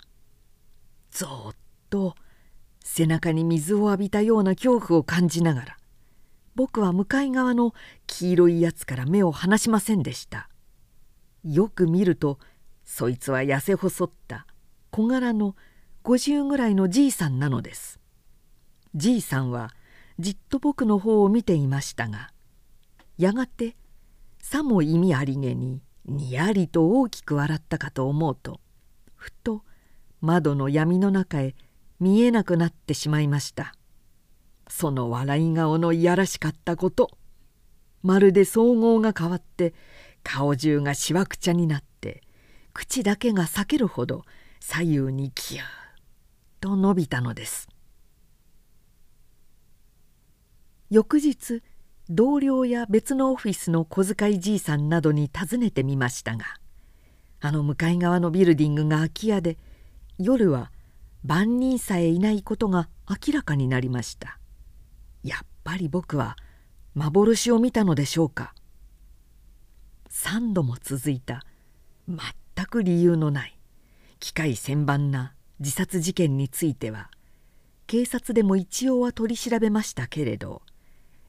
[1.11, 1.55] ぞっ
[1.89, 2.15] と
[2.83, 5.77] 背中に水を浴びたような恐怖を感じながら
[6.55, 7.73] 僕は向かい側の
[8.07, 10.49] 黄色いやつから目を離しませんでした。
[11.43, 12.39] よく見ると
[12.83, 14.45] そいつは痩せ細った
[14.89, 15.55] 小柄の
[16.03, 18.00] 50ぐらいのじいさんなのです。
[18.95, 19.71] じいさんは
[20.19, 22.31] じっと僕の方を見ていましたが
[23.17, 23.75] やがて
[24.39, 28.59] さも意味ありげににやりと大きく笑ったかと思うと
[29.15, 29.63] ふと
[30.19, 31.55] 窓の闇の中へ
[31.99, 33.75] 見えなくなってしまいました。
[34.67, 37.11] その笑い顔のいやらしかったこと
[38.03, 39.73] まるで総合が変わって
[40.23, 42.21] 顔中がしわくちゃになって
[42.73, 44.23] 口だけが裂けるほど
[44.61, 45.61] 左右にキュー
[46.61, 47.67] と伸びたのです。
[50.91, 51.63] 翌日
[52.09, 56.45] 同僚や別のオフィスの小遣いじいさんなどに尋ねてみましたが
[57.39, 59.57] あの向かい側のビルディングが空き家で
[60.19, 60.69] 夜は
[61.23, 64.37] 万人さえいないことが明らかになりました。
[65.23, 66.35] やっぱり僕は
[66.93, 68.53] 幻を見たのでしょうか。
[70.09, 71.45] 3度も続いた
[72.07, 73.57] 全く理由のない
[74.19, 77.09] 機械千番な自殺事件については
[77.87, 80.63] 警察でも一応は取り調べましたけれど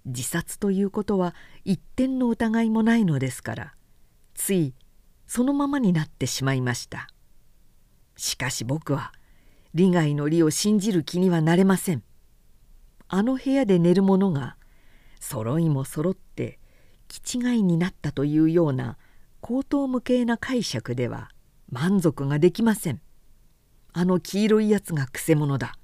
[0.05, 1.35] 自殺ということは
[1.65, 3.75] 一点の疑いもないのですから
[4.35, 4.75] つい
[5.27, 7.09] そのままになってしまいました。
[8.17, 9.13] しかし僕は
[9.73, 12.03] 利害の利を信じる気にはなれません。
[13.09, 14.57] あの部屋で寝る者が
[15.21, 16.59] 揃いも揃って
[17.09, 18.99] 気違いになったというような
[19.41, 21.31] 高等無形な解釈では
[21.71, 23.01] 満足ができません。
[23.95, 25.77] あの黄色いやつがくせ者だ。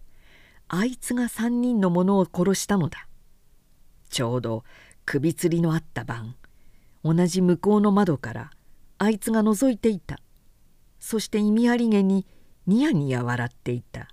[0.69, 3.08] あいつが3人の者を殺したのだ。
[4.09, 4.65] ちょうど
[5.05, 6.35] 首吊りのあった晩
[7.05, 8.51] 同じ向こうの窓から
[8.99, 10.19] あいつが覗いていた。
[10.99, 12.27] そして意味ありげに
[12.67, 14.09] ニヤニヤ笑っていた。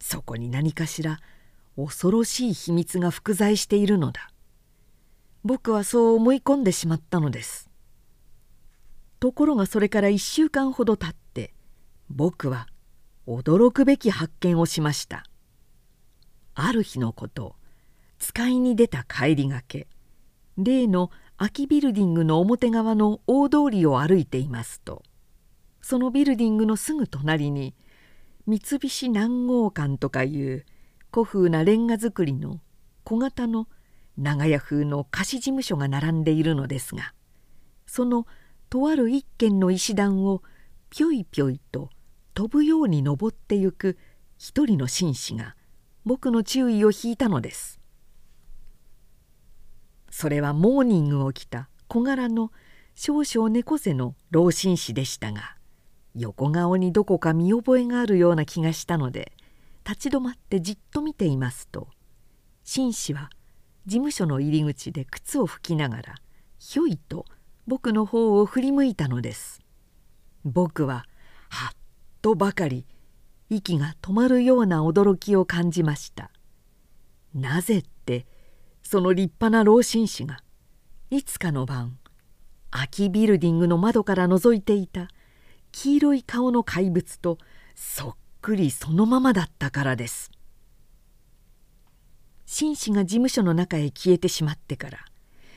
[0.00, 1.20] そこに何かしら
[1.76, 4.30] 恐ろしい秘密が複在しているのだ。
[5.44, 7.70] 僕はそう思い込んでしまったのです。
[9.20, 11.54] ところがそれから1週間ほど経って
[12.08, 12.66] 僕は
[13.26, 15.24] 驚くべき発見をしました。
[16.54, 17.56] ある日のこと
[18.24, 19.86] 使いに出た帰りがけ
[20.56, 25.02] 例の空きビルディングの表側の大通りを歩いていますと
[25.82, 27.74] そのビルディングのすぐ隣に
[28.46, 30.64] 三菱南郷館とかいう
[31.12, 32.60] 古風なレンガ造りの
[33.04, 33.68] 小型の
[34.16, 37.12] 長屋風の貸し事務所が並んでいるのですが
[37.86, 38.26] その
[38.70, 40.42] とある一軒の石段を
[40.88, 41.90] ぴょいぴょいと
[42.32, 43.98] 飛ぶように登ってゆく
[44.38, 45.56] 一人の紳士が
[46.06, 47.83] 僕の注意を引いたのです。
[50.16, 52.52] それはモーニングを着た小柄の
[52.94, 55.56] 少々猫背の老紳士でしたが
[56.14, 59.32] 横顔にどこか見覚えがあるような気がしたので
[59.84, 61.88] 立ち止まってじっと見ていますと
[62.62, 63.28] 紳士は
[63.86, 66.14] 事務所の入り口で靴を拭きながら
[66.60, 67.26] ひょいと
[67.66, 69.62] 僕の方を振り向いたのです。
[70.44, 71.06] 僕は
[71.48, 71.76] はっ
[72.22, 72.86] とばかり
[73.50, 76.30] 息が止まるような驚きを感じました。
[77.34, 78.26] なぜって
[78.84, 80.38] その立派な老紳士が
[81.10, 81.98] いつかの晩
[82.70, 85.08] 空きビルディングの窓から覗いていた
[85.72, 87.38] 黄色い顔の怪物と
[87.74, 90.30] そっくりそのままだったからです。
[92.46, 94.98] 紳士が事務所の中へ消えてしまってから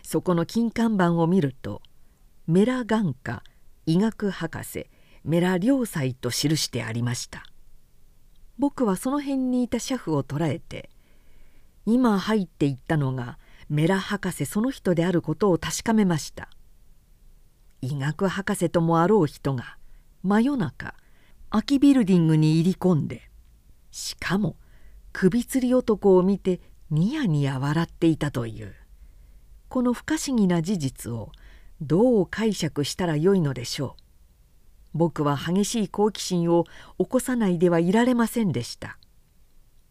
[0.04, 1.82] そこの金看板を見ると
[2.48, 3.44] 「メラ眼科
[3.86, 4.88] 医学博士
[5.24, 7.46] メラ良斎」と記してありました。
[8.58, 10.90] 僕はその辺にいた車夫を捕らえて
[11.90, 16.50] 今入っていったのがメラ博士その人であることを確かめました。
[17.82, 19.78] 医学博士ともあろう人が
[20.22, 20.96] 真夜中
[21.50, 23.30] 空きビルディングに入り込んで
[23.90, 24.58] しかも
[25.14, 26.60] 首吊り男を見て
[26.92, 28.76] ニヤニヤ笑っていたという。
[29.70, 31.32] この不可思議な事実を
[31.80, 33.96] どう解釈したらよいのでしょ
[34.94, 34.98] う。
[34.98, 36.66] 僕は激しい好奇心を
[36.98, 38.98] 起こさないではいられませんでした。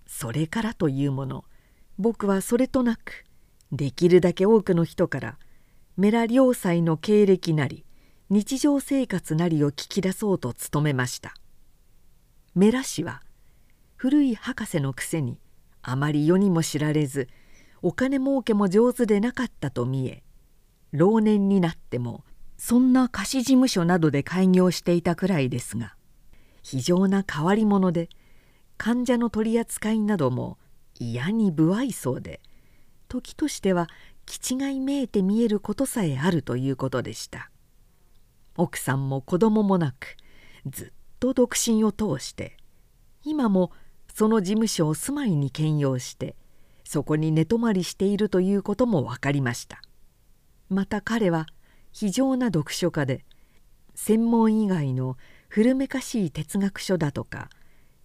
[0.06, 1.44] それからというもの
[1.98, 3.24] 僕はそれとなく
[3.72, 5.38] できるだけ多くの人から
[5.96, 7.84] メラ良妻の経歴なり
[8.28, 11.34] 日常生活なりを聞き出そうと努めました。
[12.56, 13.22] メラ氏は
[13.96, 15.38] 古い博士のくせに
[15.82, 17.28] あまり世にも知られず
[17.82, 20.22] お金儲けも上手でなかったと見え
[20.92, 22.24] 老年になっても
[22.56, 25.96] そんな貸し事務所などで開業していたくらいですが
[26.62, 28.08] 非常な変わり者で
[28.78, 30.56] 患者の取り扱いなども
[30.98, 32.40] 嫌に不愛想で
[33.08, 33.88] 時としては
[34.24, 37.50] 気違いめいて見えることさえあるということでした。
[38.56, 40.16] 奥さんも子供もなく
[40.66, 40.88] ずっ
[41.20, 42.56] と独身を通して
[43.22, 43.70] 今も
[44.12, 46.36] その事務所を住まいに兼用して
[46.84, 49.82] そこに寝泊まりしているということも分かりました。
[50.68, 51.46] また彼は
[51.92, 53.24] 非常な読書家で
[53.94, 55.16] 専門以外の
[55.48, 57.48] 古めかしい哲学書だとか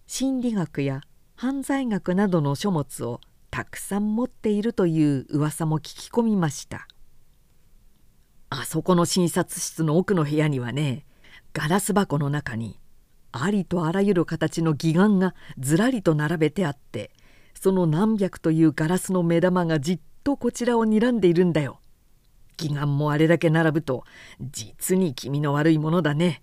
[0.06, 1.00] 心理学や
[1.34, 3.20] 犯罪学などの書物を
[3.50, 6.86] たくさん持っているという噂も聞き込みました
[8.50, 11.04] あそこの診察室の奥の部屋にはね
[11.52, 12.78] ガラス箱の中に
[13.32, 17.10] ありとあらゆる形の義眼がずらりと並べてあって
[17.54, 21.80] その何百というガラスの目玉がじっとこちらを睨んでいるんだよ。
[22.60, 24.04] 義眼もあれだけ並ぶと
[24.40, 26.42] 実に気味の悪いものだね。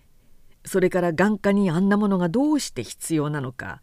[0.66, 3.82] それから眼科にあんなものがどうして必要なのか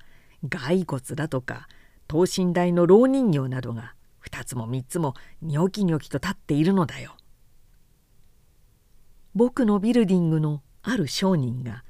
[0.49, 1.68] 骸骨だとか
[2.09, 3.94] 等身大の老人形などが
[4.28, 7.16] 2つも3つもニョキニョキと立っているのだよ。
[9.34, 11.84] 僕のビルディングのある商人が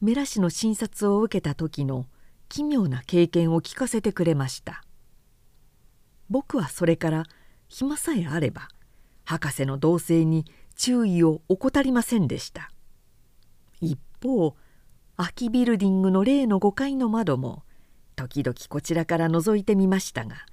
[0.00, 2.06] メラ氏の診察を受けた時の
[2.48, 4.82] 奇妙な経験を聞かせてくれました
[6.30, 7.24] 僕はそれから
[7.68, 8.68] 暇さえあれば
[9.24, 12.70] 博士の同棲に注意を怠りませんでした
[13.82, 14.56] 一方
[15.18, 17.64] 空きビルディングの例の5階の窓も
[18.16, 20.46] 時々こちらから覗いてみましたが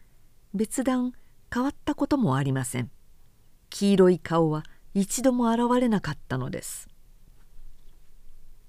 [0.54, 1.14] 別段
[1.52, 2.92] 変わったこともありません。
[3.70, 6.88] 黄色い顔は一度も現れなかったのです。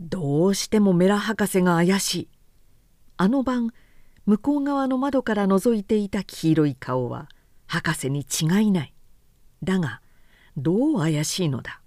[0.01, 2.29] どうしてもメラ博士が怪しい。
[3.17, 3.71] あの晩
[4.27, 7.29] 向こう側の窓から覗いていた黄色い顔は
[7.67, 8.95] 博士に違いない。
[9.63, 10.01] だが
[10.57, 11.81] どう怪しいのだ。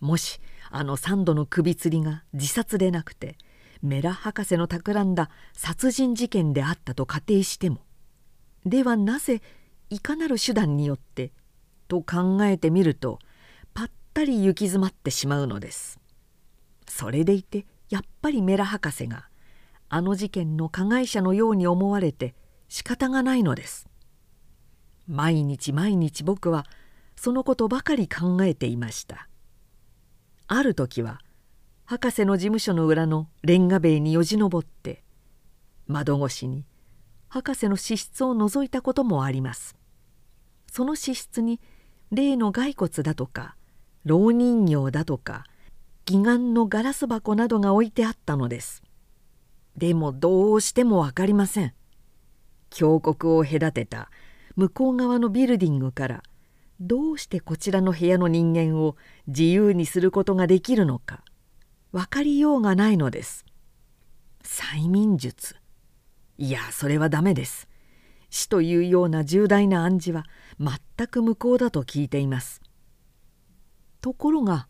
[0.00, 0.40] もし
[0.70, 3.36] あの三度の首吊りが自殺でなくて
[3.86, 7.78] メラ博士の企んだ殺人事件であったと仮定しても
[8.66, 9.40] ではなぜ
[9.90, 11.32] いかなる手段によって
[11.88, 13.20] と考えてみると
[13.72, 16.00] ぱったり行き詰まってしまうのです。
[16.88, 19.28] それでいてやっぱりメラ博士が
[19.88, 22.34] あの事件の加害者のように思われて
[22.68, 23.88] 仕方がないのです。
[25.06, 26.66] 毎日毎日僕は
[27.14, 29.28] そのことばかり考えていました。
[30.48, 31.20] ある時は
[31.88, 35.04] 博士の事務所の裏のレンガ塀によじ登って
[35.86, 36.64] 窓越しに
[37.28, 39.76] 博士の資質を覗いたこともあります。
[40.68, 41.60] その資質に
[42.10, 43.54] 例の骸骨だとか
[44.04, 45.44] 老人形だとか
[46.10, 48.82] 義眼のガラス箱などが置いてあったのです。
[49.76, 51.72] でもどうしても分かりません。
[52.68, 54.10] 峡谷を隔てた
[54.56, 56.24] 向こう側のビルディングから
[56.80, 58.96] どうしてこちらの部屋の人間を
[59.28, 61.22] 自由にすることができるのか。
[61.96, 63.46] 分かりようがないのです。
[64.44, 65.56] 催眠術。
[66.36, 67.68] いやそれはダメです。
[68.28, 70.26] 死というような重大な暗示は
[70.60, 72.60] 全く無効だと聞いています。
[74.02, 74.68] ところが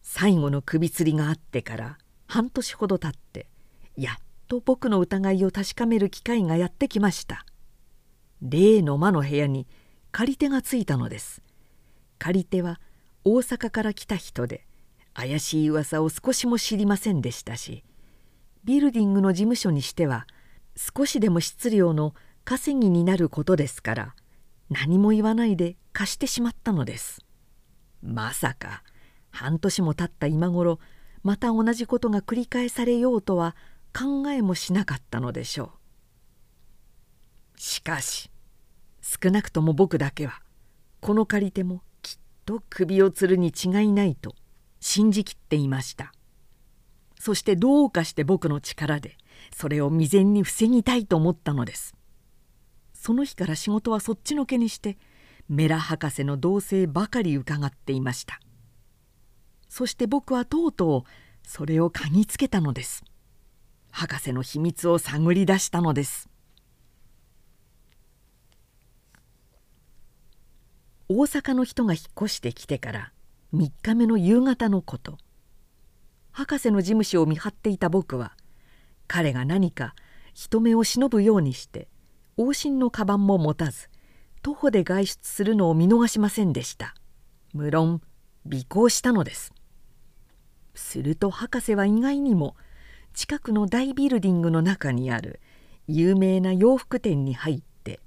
[0.00, 1.98] 最後の首吊りがあってから
[2.28, 3.48] 半年ほど経って
[3.96, 4.14] やっ
[4.46, 7.44] と僕の疑いを確かめる機会がやってきました。
[8.42, 9.66] 例の間の部屋に
[10.12, 11.42] 借り手がついたのです。
[12.20, 12.80] 借り手は
[13.24, 14.64] 大阪から来た人で
[15.14, 17.84] 怪しい噂を少しも知りませんでしたし
[18.64, 20.26] ビルディングの事務所にしては
[20.76, 24.14] 少しでも質量の稼ぎになることですから
[24.70, 27.20] 何も言わないで貸してしまったのです。
[28.02, 28.82] まさか
[29.30, 30.78] 半年も経った今頃
[31.22, 33.56] また同じことが繰り返されようとは
[33.96, 35.72] 考えもしなかったのでしょ
[37.56, 37.60] う。
[37.60, 38.30] しかし
[39.00, 40.40] 少なくとも僕だけは
[41.00, 44.34] この借り手もきっと首を吊るに違いないと
[44.86, 46.12] 信じきっていました。
[47.18, 49.16] そしてどうかして僕の力で
[49.50, 51.94] それを未然に防ぎたいと思ったのです。
[52.92, 54.98] その日から仕事はそっちのけにして
[55.48, 58.38] メラ博士の動静ばかり伺っていました。
[59.70, 63.04] そして僕はとうとうそれを嗅ぎつけたのです。
[63.90, 66.28] 博士の秘密を探り出したのです。
[71.08, 73.12] 大阪の人が引っ越してきてから
[73.54, 75.16] 3日目の夕方のこと。
[76.32, 78.32] 博士の事務所を見張っていた僕は
[79.06, 79.94] 彼が何か
[80.32, 81.86] 人目を忍ぶようにして
[82.36, 83.88] 往診のカバンも持たず
[84.42, 86.96] 徒歩で外出するのを見逃しませんでした。
[87.52, 88.02] 無論
[88.46, 89.52] 尾行したのです。
[90.74, 92.56] すると博士は意外にも
[93.12, 95.38] 近くの大ビルディングの中にある
[95.86, 98.00] 有名な洋服店に入って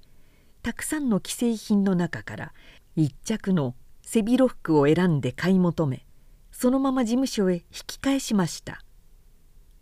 [0.60, 2.52] たくさんの既製品の中から
[2.96, 3.74] 一着の
[4.10, 6.06] 背広服を選んで買い求め
[6.50, 8.80] そのまま事務所へ引き返しました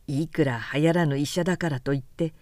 [0.09, 2.35] いくら流行らぬ医者だからといって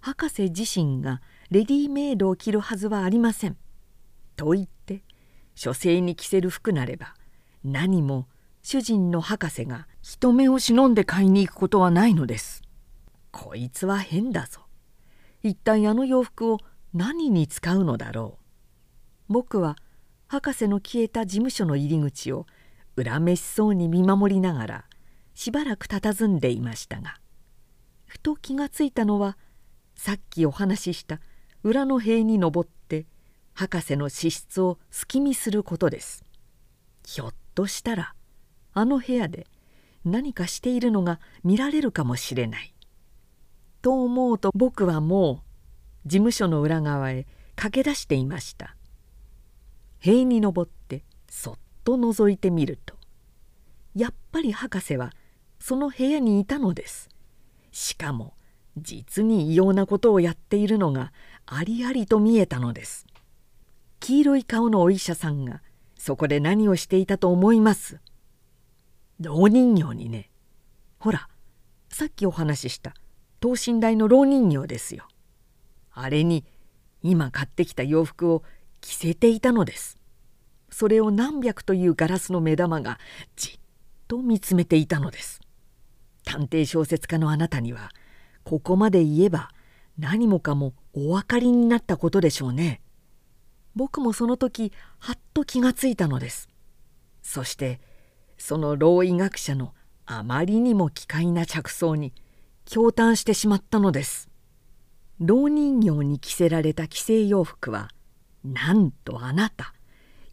[0.00, 1.20] 博士自身が
[1.50, 3.58] レディーメイドを着るはずはありません。
[4.36, 5.02] と言って
[5.54, 7.14] 書生に着せる服なれば
[7.62, 8.26] 何も
[8.62, 12.62] 主人の博士が人目を忍んで買いに行くことはないのです。
[13.32, 14.62] こいつは変だぞ。
[15.42, 16.58] 一体あの洋服を
[16.94, 18.38] 何に使うのだろ
[19.28, 19.32] う。
[19.32, 19.76] 僕は
[20.28, 22.46] 博士の消えた事務所の入り口を
[22.96, 24.84] 恨めしそうに見守りながら
[25.34, 27.16] しばらく佇んでいましたが
[28.06, 29.36] ふと気がついたのは
[29.94, 31.20] さっきお話しした
[31.62, 33.06] 裏の塀に登って
[33.54, 36.24] 博士の資質を隙見することです。
[37.04, 38.14] ひょっとしたら
[38.72, 39.48] あの部屋で
[40.04, 42.72] 何かしているのが見られるかもしれない。
[43.82, 45.42] と思うと僕はも
[46.04, 47.26] う事務所の裏側へ
[47.56, 48.76] 駆け出していました。
[50.00, 52.94] 塀に登ってそっと覗いてみると
[53.94, 55.12] やっぱり博士は
[55.58, 57.08] その部屋にいたのです。
[57.72, 58.34] しかも
[58.76, 61.12] 実に異様なことをやっているのが
[61.46, 63.06] ありありと見えたのです。
[64.00, 65.62] 黄色い顔のお医者さんが
[65.96, 67.98] そこで何をしていたと思います。
[69.20, 70.30] 老人形にね。
[70.98, 71.28] ほら
[71.88, 72.94] さっきお話しした
[73.40, 75.08] 等身大の老人形ですよ。
[75.90, 76.44] あれに
[77.02, 78.44] 今買ってきた洋服を
[78.80, 79.98] 着せていたのです。
[80.70, 82.98] それを何百というガラスの目玉が
[83.36, 83.60] じっ
[84.06, 85.40] と見つめていたのです。
[86.24, 87.90] 探偵小説家のあなたには
[88.44, 89.50] ここまで言えば
[89.98, 92.80] 何もかもお分かりになったことでしょうね。
[93.74, 96.48] 僕もその時はっと気がついたのです。
[97.22, 97.80] そして
[98.36, 99.74] その老医学者の
[100.06, 102.12] あまりにも奇怪な着想に
[102.66, 104.28] 驚嘆してしまったのです。
[105.20, 107.88] 老人形に着せられた既製洋服は
[108.44, 109.74] なんとあなた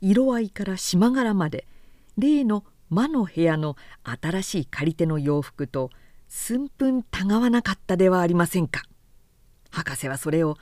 [0.02, 1.68] 色合いから島柄まで
[2.18, 5.90] 例の魔の部屋の新しい借り手の洋服と
[6.28, 8.84] 寸分たがわなかったではありませんか。
[9.72, 10.58] 博士はそれを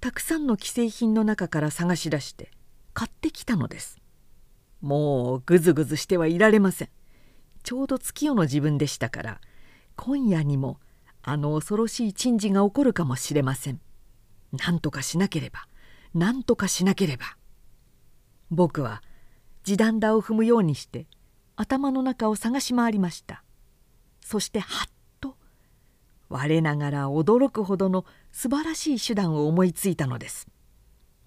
[0.00, 2.50] たくさんの既製品の中から探し出して
[2.94, 3.98] 買ってきたのです。
[4.80, 6.88] もうぐずぐずしてはいられません。
[7.62, 9.40] ちょうど月夜の自分でしたから
[9.96, 10.80] 今夜にも
[11.22, 13.80] あの恐ろしい珍事が起こるかもしれません。
[14.52, 15.67] 何とかしなければ。
[16.18, 17.36] 何とかしなければ。
[18.50, 19.02] 僕は
[19.62, 21.06] 地団打を踏むようにして
[21.56, 23.44] 頭の中を探し回りました。
[24.20, 24.90] そしてはっ
[25.20, 25.36] と
[26.28, 30.48] 我ながら驚くほどの素晴らしい手段を思いついたのです。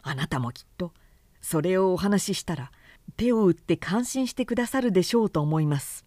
[0.04, 0.94] あなたもきっと
[1.42, 2.72] それをお話ししたら
[3.18, 6.06] 手を打って感心してくださるでしょうと思います。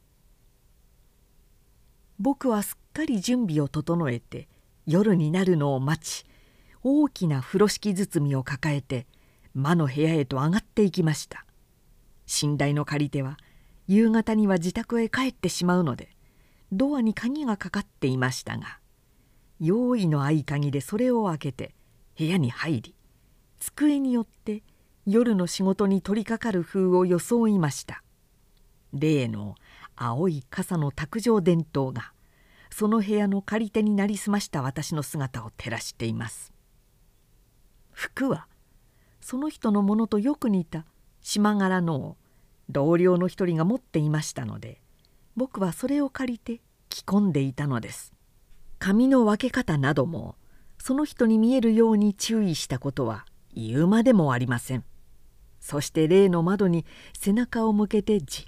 [2.18, 4.48] 僕はすっかり準備を整えて
[4.86, 6.24] 夜になるのを待ち
[6.86, 9.06] 大きな風呂敷包みを抱えて
[9.54, 11.46] 魔の部屋へと上がっていきました。
[12.42, 13.38] 寝台の借り手は
[13.86, 16.10] 夕方には自宅へ帰ってしまうので
[16.72, 18.78] ドアに鍵がかかっていましたが
[19.60, 21.74] 用意の合鍵でそれを開けて
[22.18, 22.94] 部屋に入り
[23.60, 24.62] 机によって
[25.06, 28.02] 夜の仕事に取り掛かる風を装いました。
[28.92, 29.54] 例の
[29.96, 32.12] 青い傘の卓上電灯が
[32.70, 36.53] その部屋の借り手になりすました私の姿を照らしています。
[37.94, 38.46] 服は
[39.20, 40.84] その人のものとよく似た
[41.22, 42.16] 島柄のを
[42.68, 44.80] 同僚の一人が持っていましたので
[45.36, 48.12] 僕はそれを借りて着込んでいたのです。
[48.78, 50.36] 髪の分け方なども
[50.78, 53.24] その人に見えるように注意したことは
[53.54, 54.84] 言うまでもありません。
[55.60, 56.84] そして例の窓に
[57.18, 58.46] 背中を向けてじっ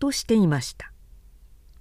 [0.00, 0.92] としていました。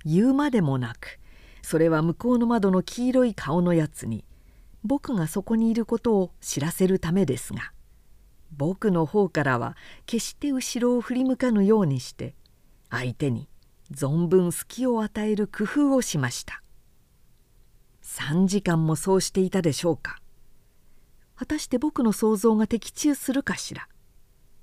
[0.06, 1.20] 言うまでもなく
[1.64, 4.24] それは向こうの窓の黄色い顔のやつに
[4.86, 7.72] 僕がそこにいることを知らせるためですが
[8.56, 9.76] 僕の方からは
[10.06, 12.36] 決して後ろを振り向かぬようにして
[12.90, 13.50] 相手に
[13.92, 16.62] 存分隙を与える工夫をしました。
[18.04, 20.20] 3時間もそうしていたでしょうか。
[21.36, 23.88] 果たして僕の想像が的中するかしら。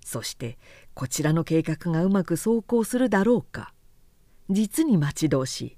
[0.04, 0.58] そして
[0.94, 3.72] こちらの計画がうまく走行するだろうか。
[4.48, 5.76] 実に待ち遠しい。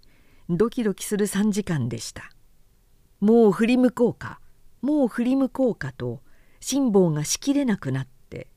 [0.51, 2.34] ドキドキする3時間でした。
[3.21, 4.41] もう振り向こうか。
[4.85, 6.21] もう振り向こうかと
[6.61, 8.49] 辛抱がしきれなくなって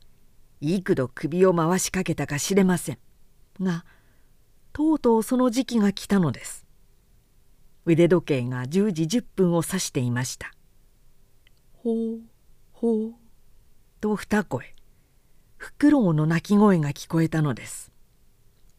[0.60, 2.98] 幾度首を回しかけたかしれません。
[3.62, 3.86] が
[4.74, 6.66] とうとうその時期が来たのです。
[7.86, 10.52] 腕時計が10時10分を指していました。
[11.72, 12.20] ほう
[12.72, 13.14] ほう。
[14.02, 14.74] と二声
[15.56, 17.90] フクロウの鳴き声が聞こえたのです。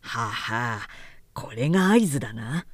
[0.01, 0.87] はあはあ
[1.33, 2.67] これが合図だな。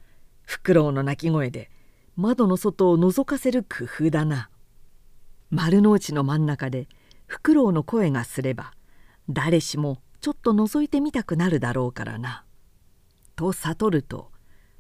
[0.44, 1.72] フクロウの鳴き声で
[2.18, 4.50] 窓の外を覗かせる工夫だな。
[5.50, 6.88] 丸の内の真ん中で
[7.28, 8.74] フクロウの声がすれば
[9.30, 12.46] 誰しもちょっと覗いてみたくなるだろうからな。
[13.36, 14.32] と悟ると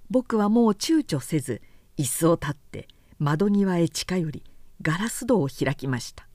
[0.09, 1.61] 僕はもう躊躇せず
[1.97, 2.87] 椅子を立って
[3.19, 4.43] 窓際へ近寄り
[4.81, 6.27] ガラス戸を開きました。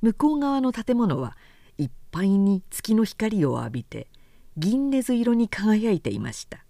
[0.00, 1.36] 向こう側の建物は
[1.76, 4.08] いっぱいに月の光を浴びて
[4.56, 6.64] 銀ネズ色に輝いていました。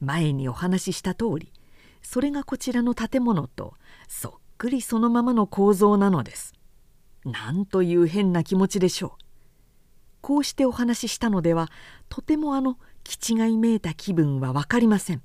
[0.00, 1.52] 前にお話しした通り
[2.04, 3.74] それがこちらの建物と
[4.06, 6.52] そっくりそのままの構造なのです。
[7.24, 9.24] なんという変な気持ちでしょう。
[10.20, 11.70] こうしてお話ししたのでは
[12.08, 15.22] とてもあの気違いめいた気分は分かりません。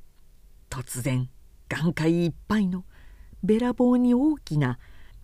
[0.69, 1.29] 突然
[1.67, 2.85] 眼界いっぱいの
[3.43, 4.79] べらぼうに大きな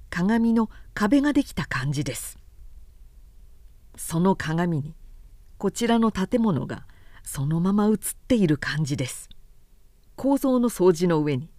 [0.09, 2.37] 鏡の壁ができた感じです。
[3.95, 4.93] その鏡に
[5.57, 6.85] こちらの建物が
[7.23, 7.97] そのまま映っ
[8.27, 9.29] ている感じです。
[10.15, 11.49] 構造の掃除の上に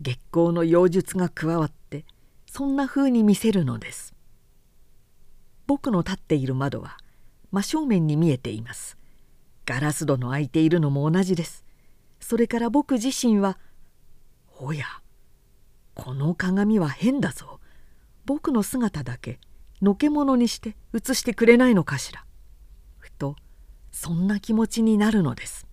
[0.00, 2.04] 月光の妖術が加わって
[2.46, 4.14] そんな風に見せるのです。
[5.66, 6.96] 僕の立っている窓は
[7.52, 8.96] 真正面に見えています。
[9.66, 11.64] ガラス戸の開いているのも同じです。
[12.18, 13.58] それから僕自身は
[14.58, 14.84] 「おや
[15.94, 17.60] この鏡は変だぞ。
[18.26, 19.38] 僕の姿だけ
[19.80, 22.24] のけ者にして映してくれないのかしら」
[22.98, 23.36] ふと
[23.92, 25.66] そんな気持ちになるのです。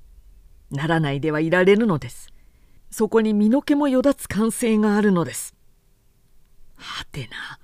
[0.72, 2.30] ならないではいられるのです。
[2.90, 5.56] そこに身の毛もよだつ感性があるのです。
[6.76, 7.60] はてな。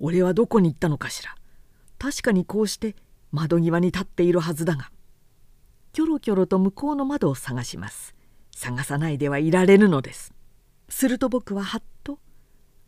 [0.00, 1.34] 俺はどこに行ったのかしら。
[1.98, 2.96] 確かにこうして
[3.32, 4.90] 窓際に立っているはずだが。
[5.92, 8.14] キョロキョロと向こうの窓を探します。
[8.54, 10.32] 探さないではいられるのです。
[10.88, 12.18] すると僕ははっと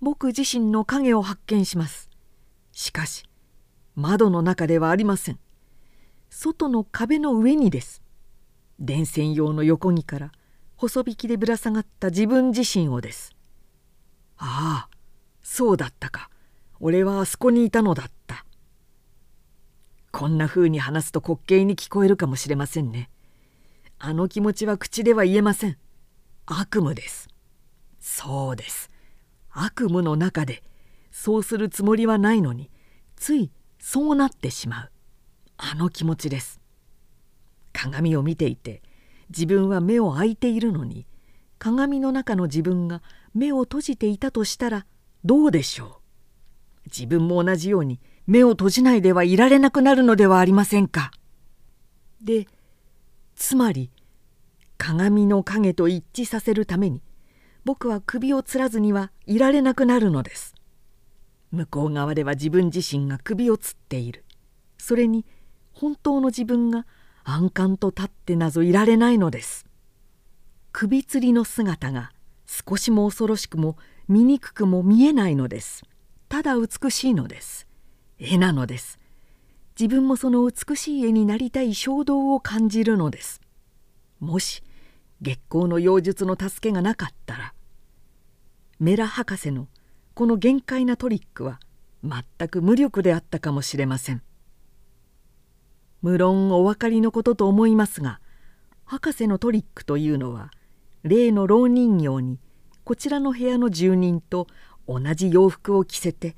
[0.01, 2.11] 僕自身の影を発見します。
[2.73, 3.25] しかし
[3.95, 5.39] 窓の中ではありません。
[6.31, 8.03] 外の壁の上にです。
[8.79, 10.33] 電線用の横木から
[10.77, 13.35] 細引きでぶら下がった自分自身をです。
[14.39, 14.97] ああ
[15.43, 16.31] そうだったか。
[16.81, 18.45] 俺はあそこにいたのだった。
[20.13, 23.09] こんな風に話すと滑稽に聞こえるかもしれませんね。
[23.99, 25.79] あの気持ちは口では言えません。
[26.45, 27.29] 悪夢です。
[27.99, 28.91] そうです。
[29.51, 30.63] 悪夢の中で
[31.11, 32.71] そうするつもりはないのに
[33.17, 34.91] ついそうなってしまう。
[35.57, 36.61] あの気持ちです。
[37.79, 38.81] 鏡を見ていて
[39.29, 41.07] 自分は目を開いているのに
[41.59, 43.03] 鏡の中の自分が
[43.35, 44.87] 目を閉じていたとしたら
[45.25, 45.91] どうでしょう？
[46.87, 51.11] 自分も同じように目を閉じないではいられなくなるのではありませんか？
[52.23, 52.47] で
[53.35, 53.91] つまり
[54.79, 57.03] 鏡の影と一致させるために
[57.65, 60.55] 僕は首をつらずにはいられなくなるのです。
[61.51, 64.25] 向こう側では自分自身が首をつっている。
[64.79, 65.27] それに
[65.73, 66.87] 本当の自分が
[67.29, 69.67] 安閑と立ってなぞいられないのです。
[70.71, 72.13] 首吊りの姿が
[72.47, 75.83] 少しも恐ろしくも醜くも見えないのです。
[76.29, 77.67] ただ美しいのです。
[78.21, 79.01] 絵なのです。
[79.79, 83.41] 自分もその美しい絵になりたい衝動を感じるのです。
[84.21, 84.63] もし
[85.21, 87.55] 月光の妖術の助けがなかったら。
[88.79, 89.67] メラ博士の
[90.15, 91.59] この限界なトリックは
[92.05, 94.23] 全く無力であったかもしれません。
[96.07, 98.21] 無論お分かりのことと思いますが
[98.85, 100.53] 博士のトリックというのは
[101.03, 102.39] 例の老人形に
[102.85, 104.47] こちらの部屋の住人と
[104.87, 106.37] 同じ洋服を着せて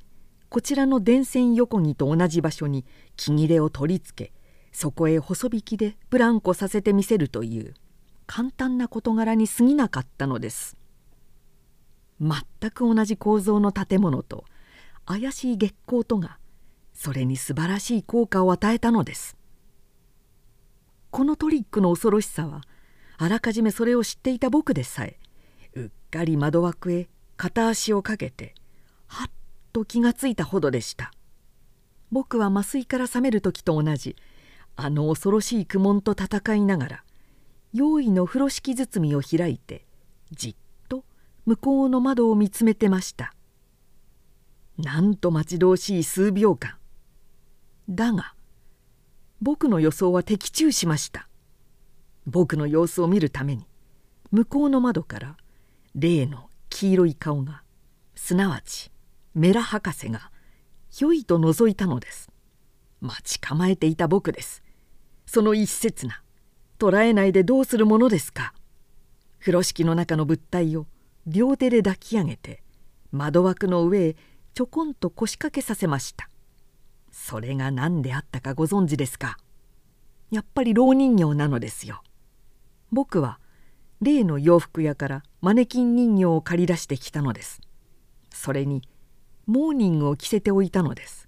[0.49, 4.33] こちらの電線横木と同じ場所に木切れを取り付け
[4.73, 7.75] そこへ細引きでブランコさせてみせるという
[8.27, 10.79] 簡単な事柄に過ぎなかったのです。
[12.23, 14.45] 全く同じ構造の建物と
[15.05, 16.39] 怪しい月光とが
[16.95, 19.38] それに素晴らしい効果を与えたのです。
[21.11, 22.63] このトリックの恐ろしさは
[23.17, 25.19] あらかじめそれを知っていた僕でさえ
[25.75, 28.55] うっかり窓枠へ片足をかけて
[29.07, 29.31] はっ
[29.73, 31.13] と気がついたほどでした。
[32.11, 34.17] 僕は麻酔から覚める時と同じ
[34.77, 37.05] あの恐ろしい苦悶と戦いながら
[37.73, 39.85] 用意の風呂敷包みを開いて
[40.31, 40.57] じっ
[40.89, 41.05] と
[41.45, 43.35] 向こうの窓を見つめてました。
[44.79, 46.77] なんと待ち遠しい数秒間。
[47.89, 48.35] だが
[49.41, 51.29] 僕の予想は的中しました。
[52.27, 53.67] 僕の様子を見るために
[54.31, 55.37] 向こうの窓から
[55.95, 57.63] 例の黄色い顔が
[58.15, 58.91] すなわち
[59.35, 60.31] メラ博士が
[60.91, 62.31] ひょいと覗いたのです。
[63.01, 64.63] 待ち構えていた僕です。
[65.27, 66.23] その一節な
[66.79, 68.53] 捉えないでどうするものですか。
[69.39, 70.87] 風呂敷の中の物体を
[71.27, 72.63] 両手で抱き上げて
[73.13, 74.17] 窓枠の上へ
[74.55, 76.29] ちょこんと腰掛けさせました。
[77.21, 79.37] それが何であったかご存知ですか？
[80.31, 82.03] やっぱり老人形なのですよ。
[82.91, 83.41] 僕は
[84.01, 87.61] 例の洋服屋からマネキン人形を借り出してきたのです。
[88.31, 88.83] それに
[89.47, 91.27] モーニングを着せておいたのです。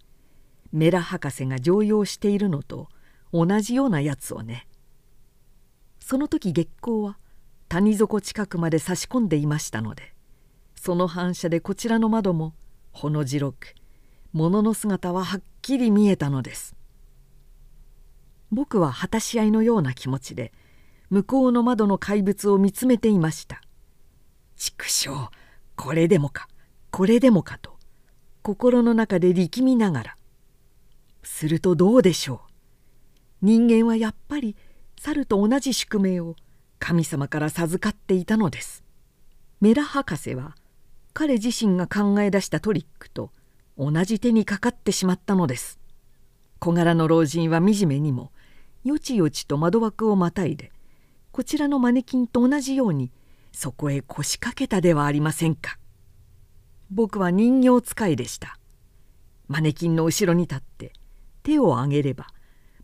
[0.73, 2.89] メラ博士が常用しているのと
[3.33, 4.69] 同じようなやつをね。
[5.99, 7.19] その時月光は
[7.69, 10.15] 谷底近くまで差し込んでいましたので
[10.77, 12.55] その反射でこちらの窓も
[12.91, 13.75] ほの白く
[14.33, 16.77] 物の姿ははっきり見えたのです。
[18.51, 20.53] 僕は果たし合いのような気持ちで
[21.09, 23.61] 向こうの窓の怪物を見つめていました。
[24.57, 25.29] 畜生
[25.77, 26.49] これでもか
[26.91, 27.79] これでもかと
[28.43, 30.17] 心の中で力みながら。
[31.23, 32.51] するとどうでしょう。
[33.43, 34.57] 人間はやっぱり
[34.99, 36.37] 猿と同じ宿命を
[36.79, 38.85] 神様から授かっていたのです。
[39.61, 40.57] メラ博士は
[41.13, 43.31] 彼自身が考え出したトリックと
[43.83, 45.81] 同じ手にかかってしまったのです。
[46.59, 48.31] 小柄の老人は惨めにも
[48.85, 50.71] よちよちと窓枠をまたいで
[51.33, 53.11] こちらのマネキンと同じように
[53.53, 55.79] そこへ腰掛けたではありませんか。
[56.91, 58.59] 僕は人形使いでした。
[59.49, 60.93] マネキンの後ろに立って
[61.43, 62.27] 手を上げれば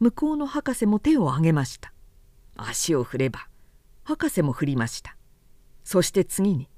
[0.01, 1.93] 向こうの博士も手を上げました。
[2.57, 3.49] 足を振れば
[4.03, 5.15] 博士も振りました。
[5.85, 6.71] そして次に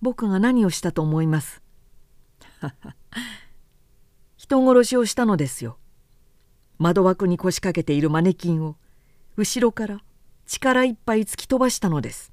[0.00, 1.60] 僕が何をしたと思います？
[4.36, 5.78] 人殺しをしたのですよ。
[6.78, 8.76] 窓枠に腰掛けているマネキンを
[9.36, 10.00] 後ろから
[10.46, 12.32] 力いっぱい突き飛ばしたのです。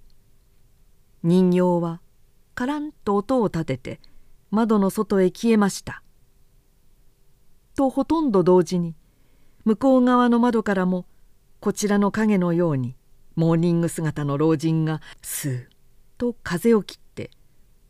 [1.23, 2.01] 人形は
[2.55, 3.99] カランと音を立てて
[4.51, 6.03] 窓の外へ消えました。
[7.75, 8.95] とほとんど同時に
[9.65, 11.05] 向こう側の窓からも
[11.59, 12.95] こちらの影のように
[13.35, 15.65] モーニング姿の老人がスーッ
[16.17, 17.31] と風を切って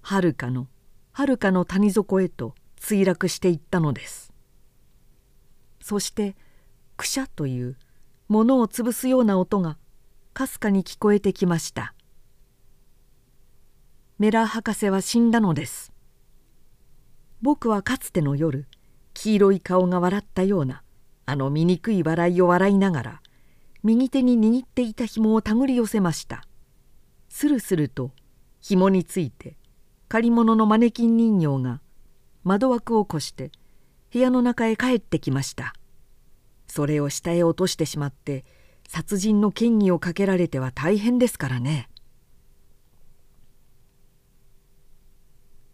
[0.01, 0.67] はるかの
[1.11, 4.33] はるかの谷底へと墜落していったのです。
[5.81, 6.35] そして
[6.97, 7.77] くしゃという
[8.27, 9.77] 物を潰すような音が
[10.33, 11.93] かすかに聞こえてきました。
[14.19, 15.93] メラ博士は死んだのです。
[17.41, 18.67] 僕はかつての夜
[19.13, 20.83] 黄色い顔が笑ったような
[21.25, 23.21] あの醜い笑いを笑いながら
[23.81, 26.45] 右手に握っていた紐を手繰り寄せました。
[27.29, 28.11] するすると
[28.59, 29.55] 紐について
[30.09, 31.79] 借り物のマネキン人形が
[32.43, 33.51] 窓枠を越して
[34.11, 35.73] 部屋の中へ帰ってきました。
[36.67, 38.45] それを下へ落としてしまって
[38.87, 41.89] 殺人の嫌疑をかけられては大変ですからね。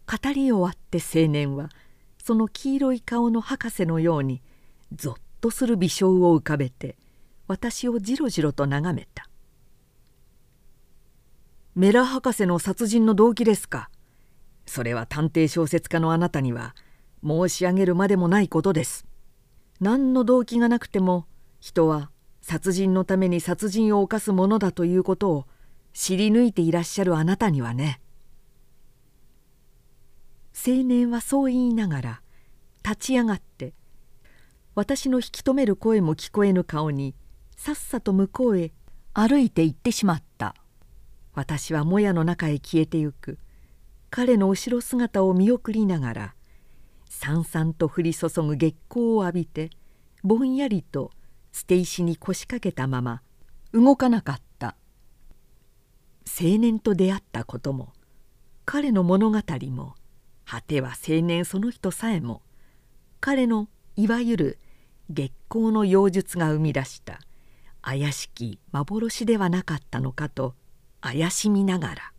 [0.06, 1.68] 語り終わって青年は
[2.18, 4.42] その黄色い顔の博士のように
[4.92, 6.96] ぞっとする微笑を浮かべて
[7.46, 9.28] 私をじろじろと眺めた
[11.76, 13.88] 「メラ博士の殺人の動機ですか？
[14.70, 16.76] それは探偵小説家のあなたには
[17.26, 19.04] 申し上げるまでもないことです。
[19.80, 21.26] 何の動機がなくても
[21.58, 25.46] 人は殺人のために殺人を犯すものだということを
[25.92, 28.00] 知り抜いていらっしゃるあなたにはね。
[30.54, 32.22] 青年はそう言いながら
[32.84, 33.74] 立ち上がって
[34.76, 37.16] 私の引き止める声も聞こえぬ顔に
[37.56, 38.70] さっさと向こうへ
[39.14, 40.54] 歩いて行ってしまった。
[41.34, 43.36] 私はもやの中へ消えてゆく。
[44.10, 46.34] 彼の後ろ姿を見送りながら
[47.08, 49.70] さんさんと降り注ぐ月光を浴びて
[50.22, 51.12] ぼんやりと
[51.52, 53.22] 捨て石に腰掛けたまま
[53.72, 54.76] 動かなかった。
[56.26, 57.92] 青年と出会ったことも
[58.64, 59.38] 彼の物語
[59.70, 59.94] も
[60.44, 62.42] 果ては青年その人さえも
[63.20, 64.58] 彼のいわゆる
[65.10, 67.18] 月光の妖術が生み出した
[67.82, 70.54] 怪しき幻ではなかったのかと
[71.00, 72.12] 怪しみながら。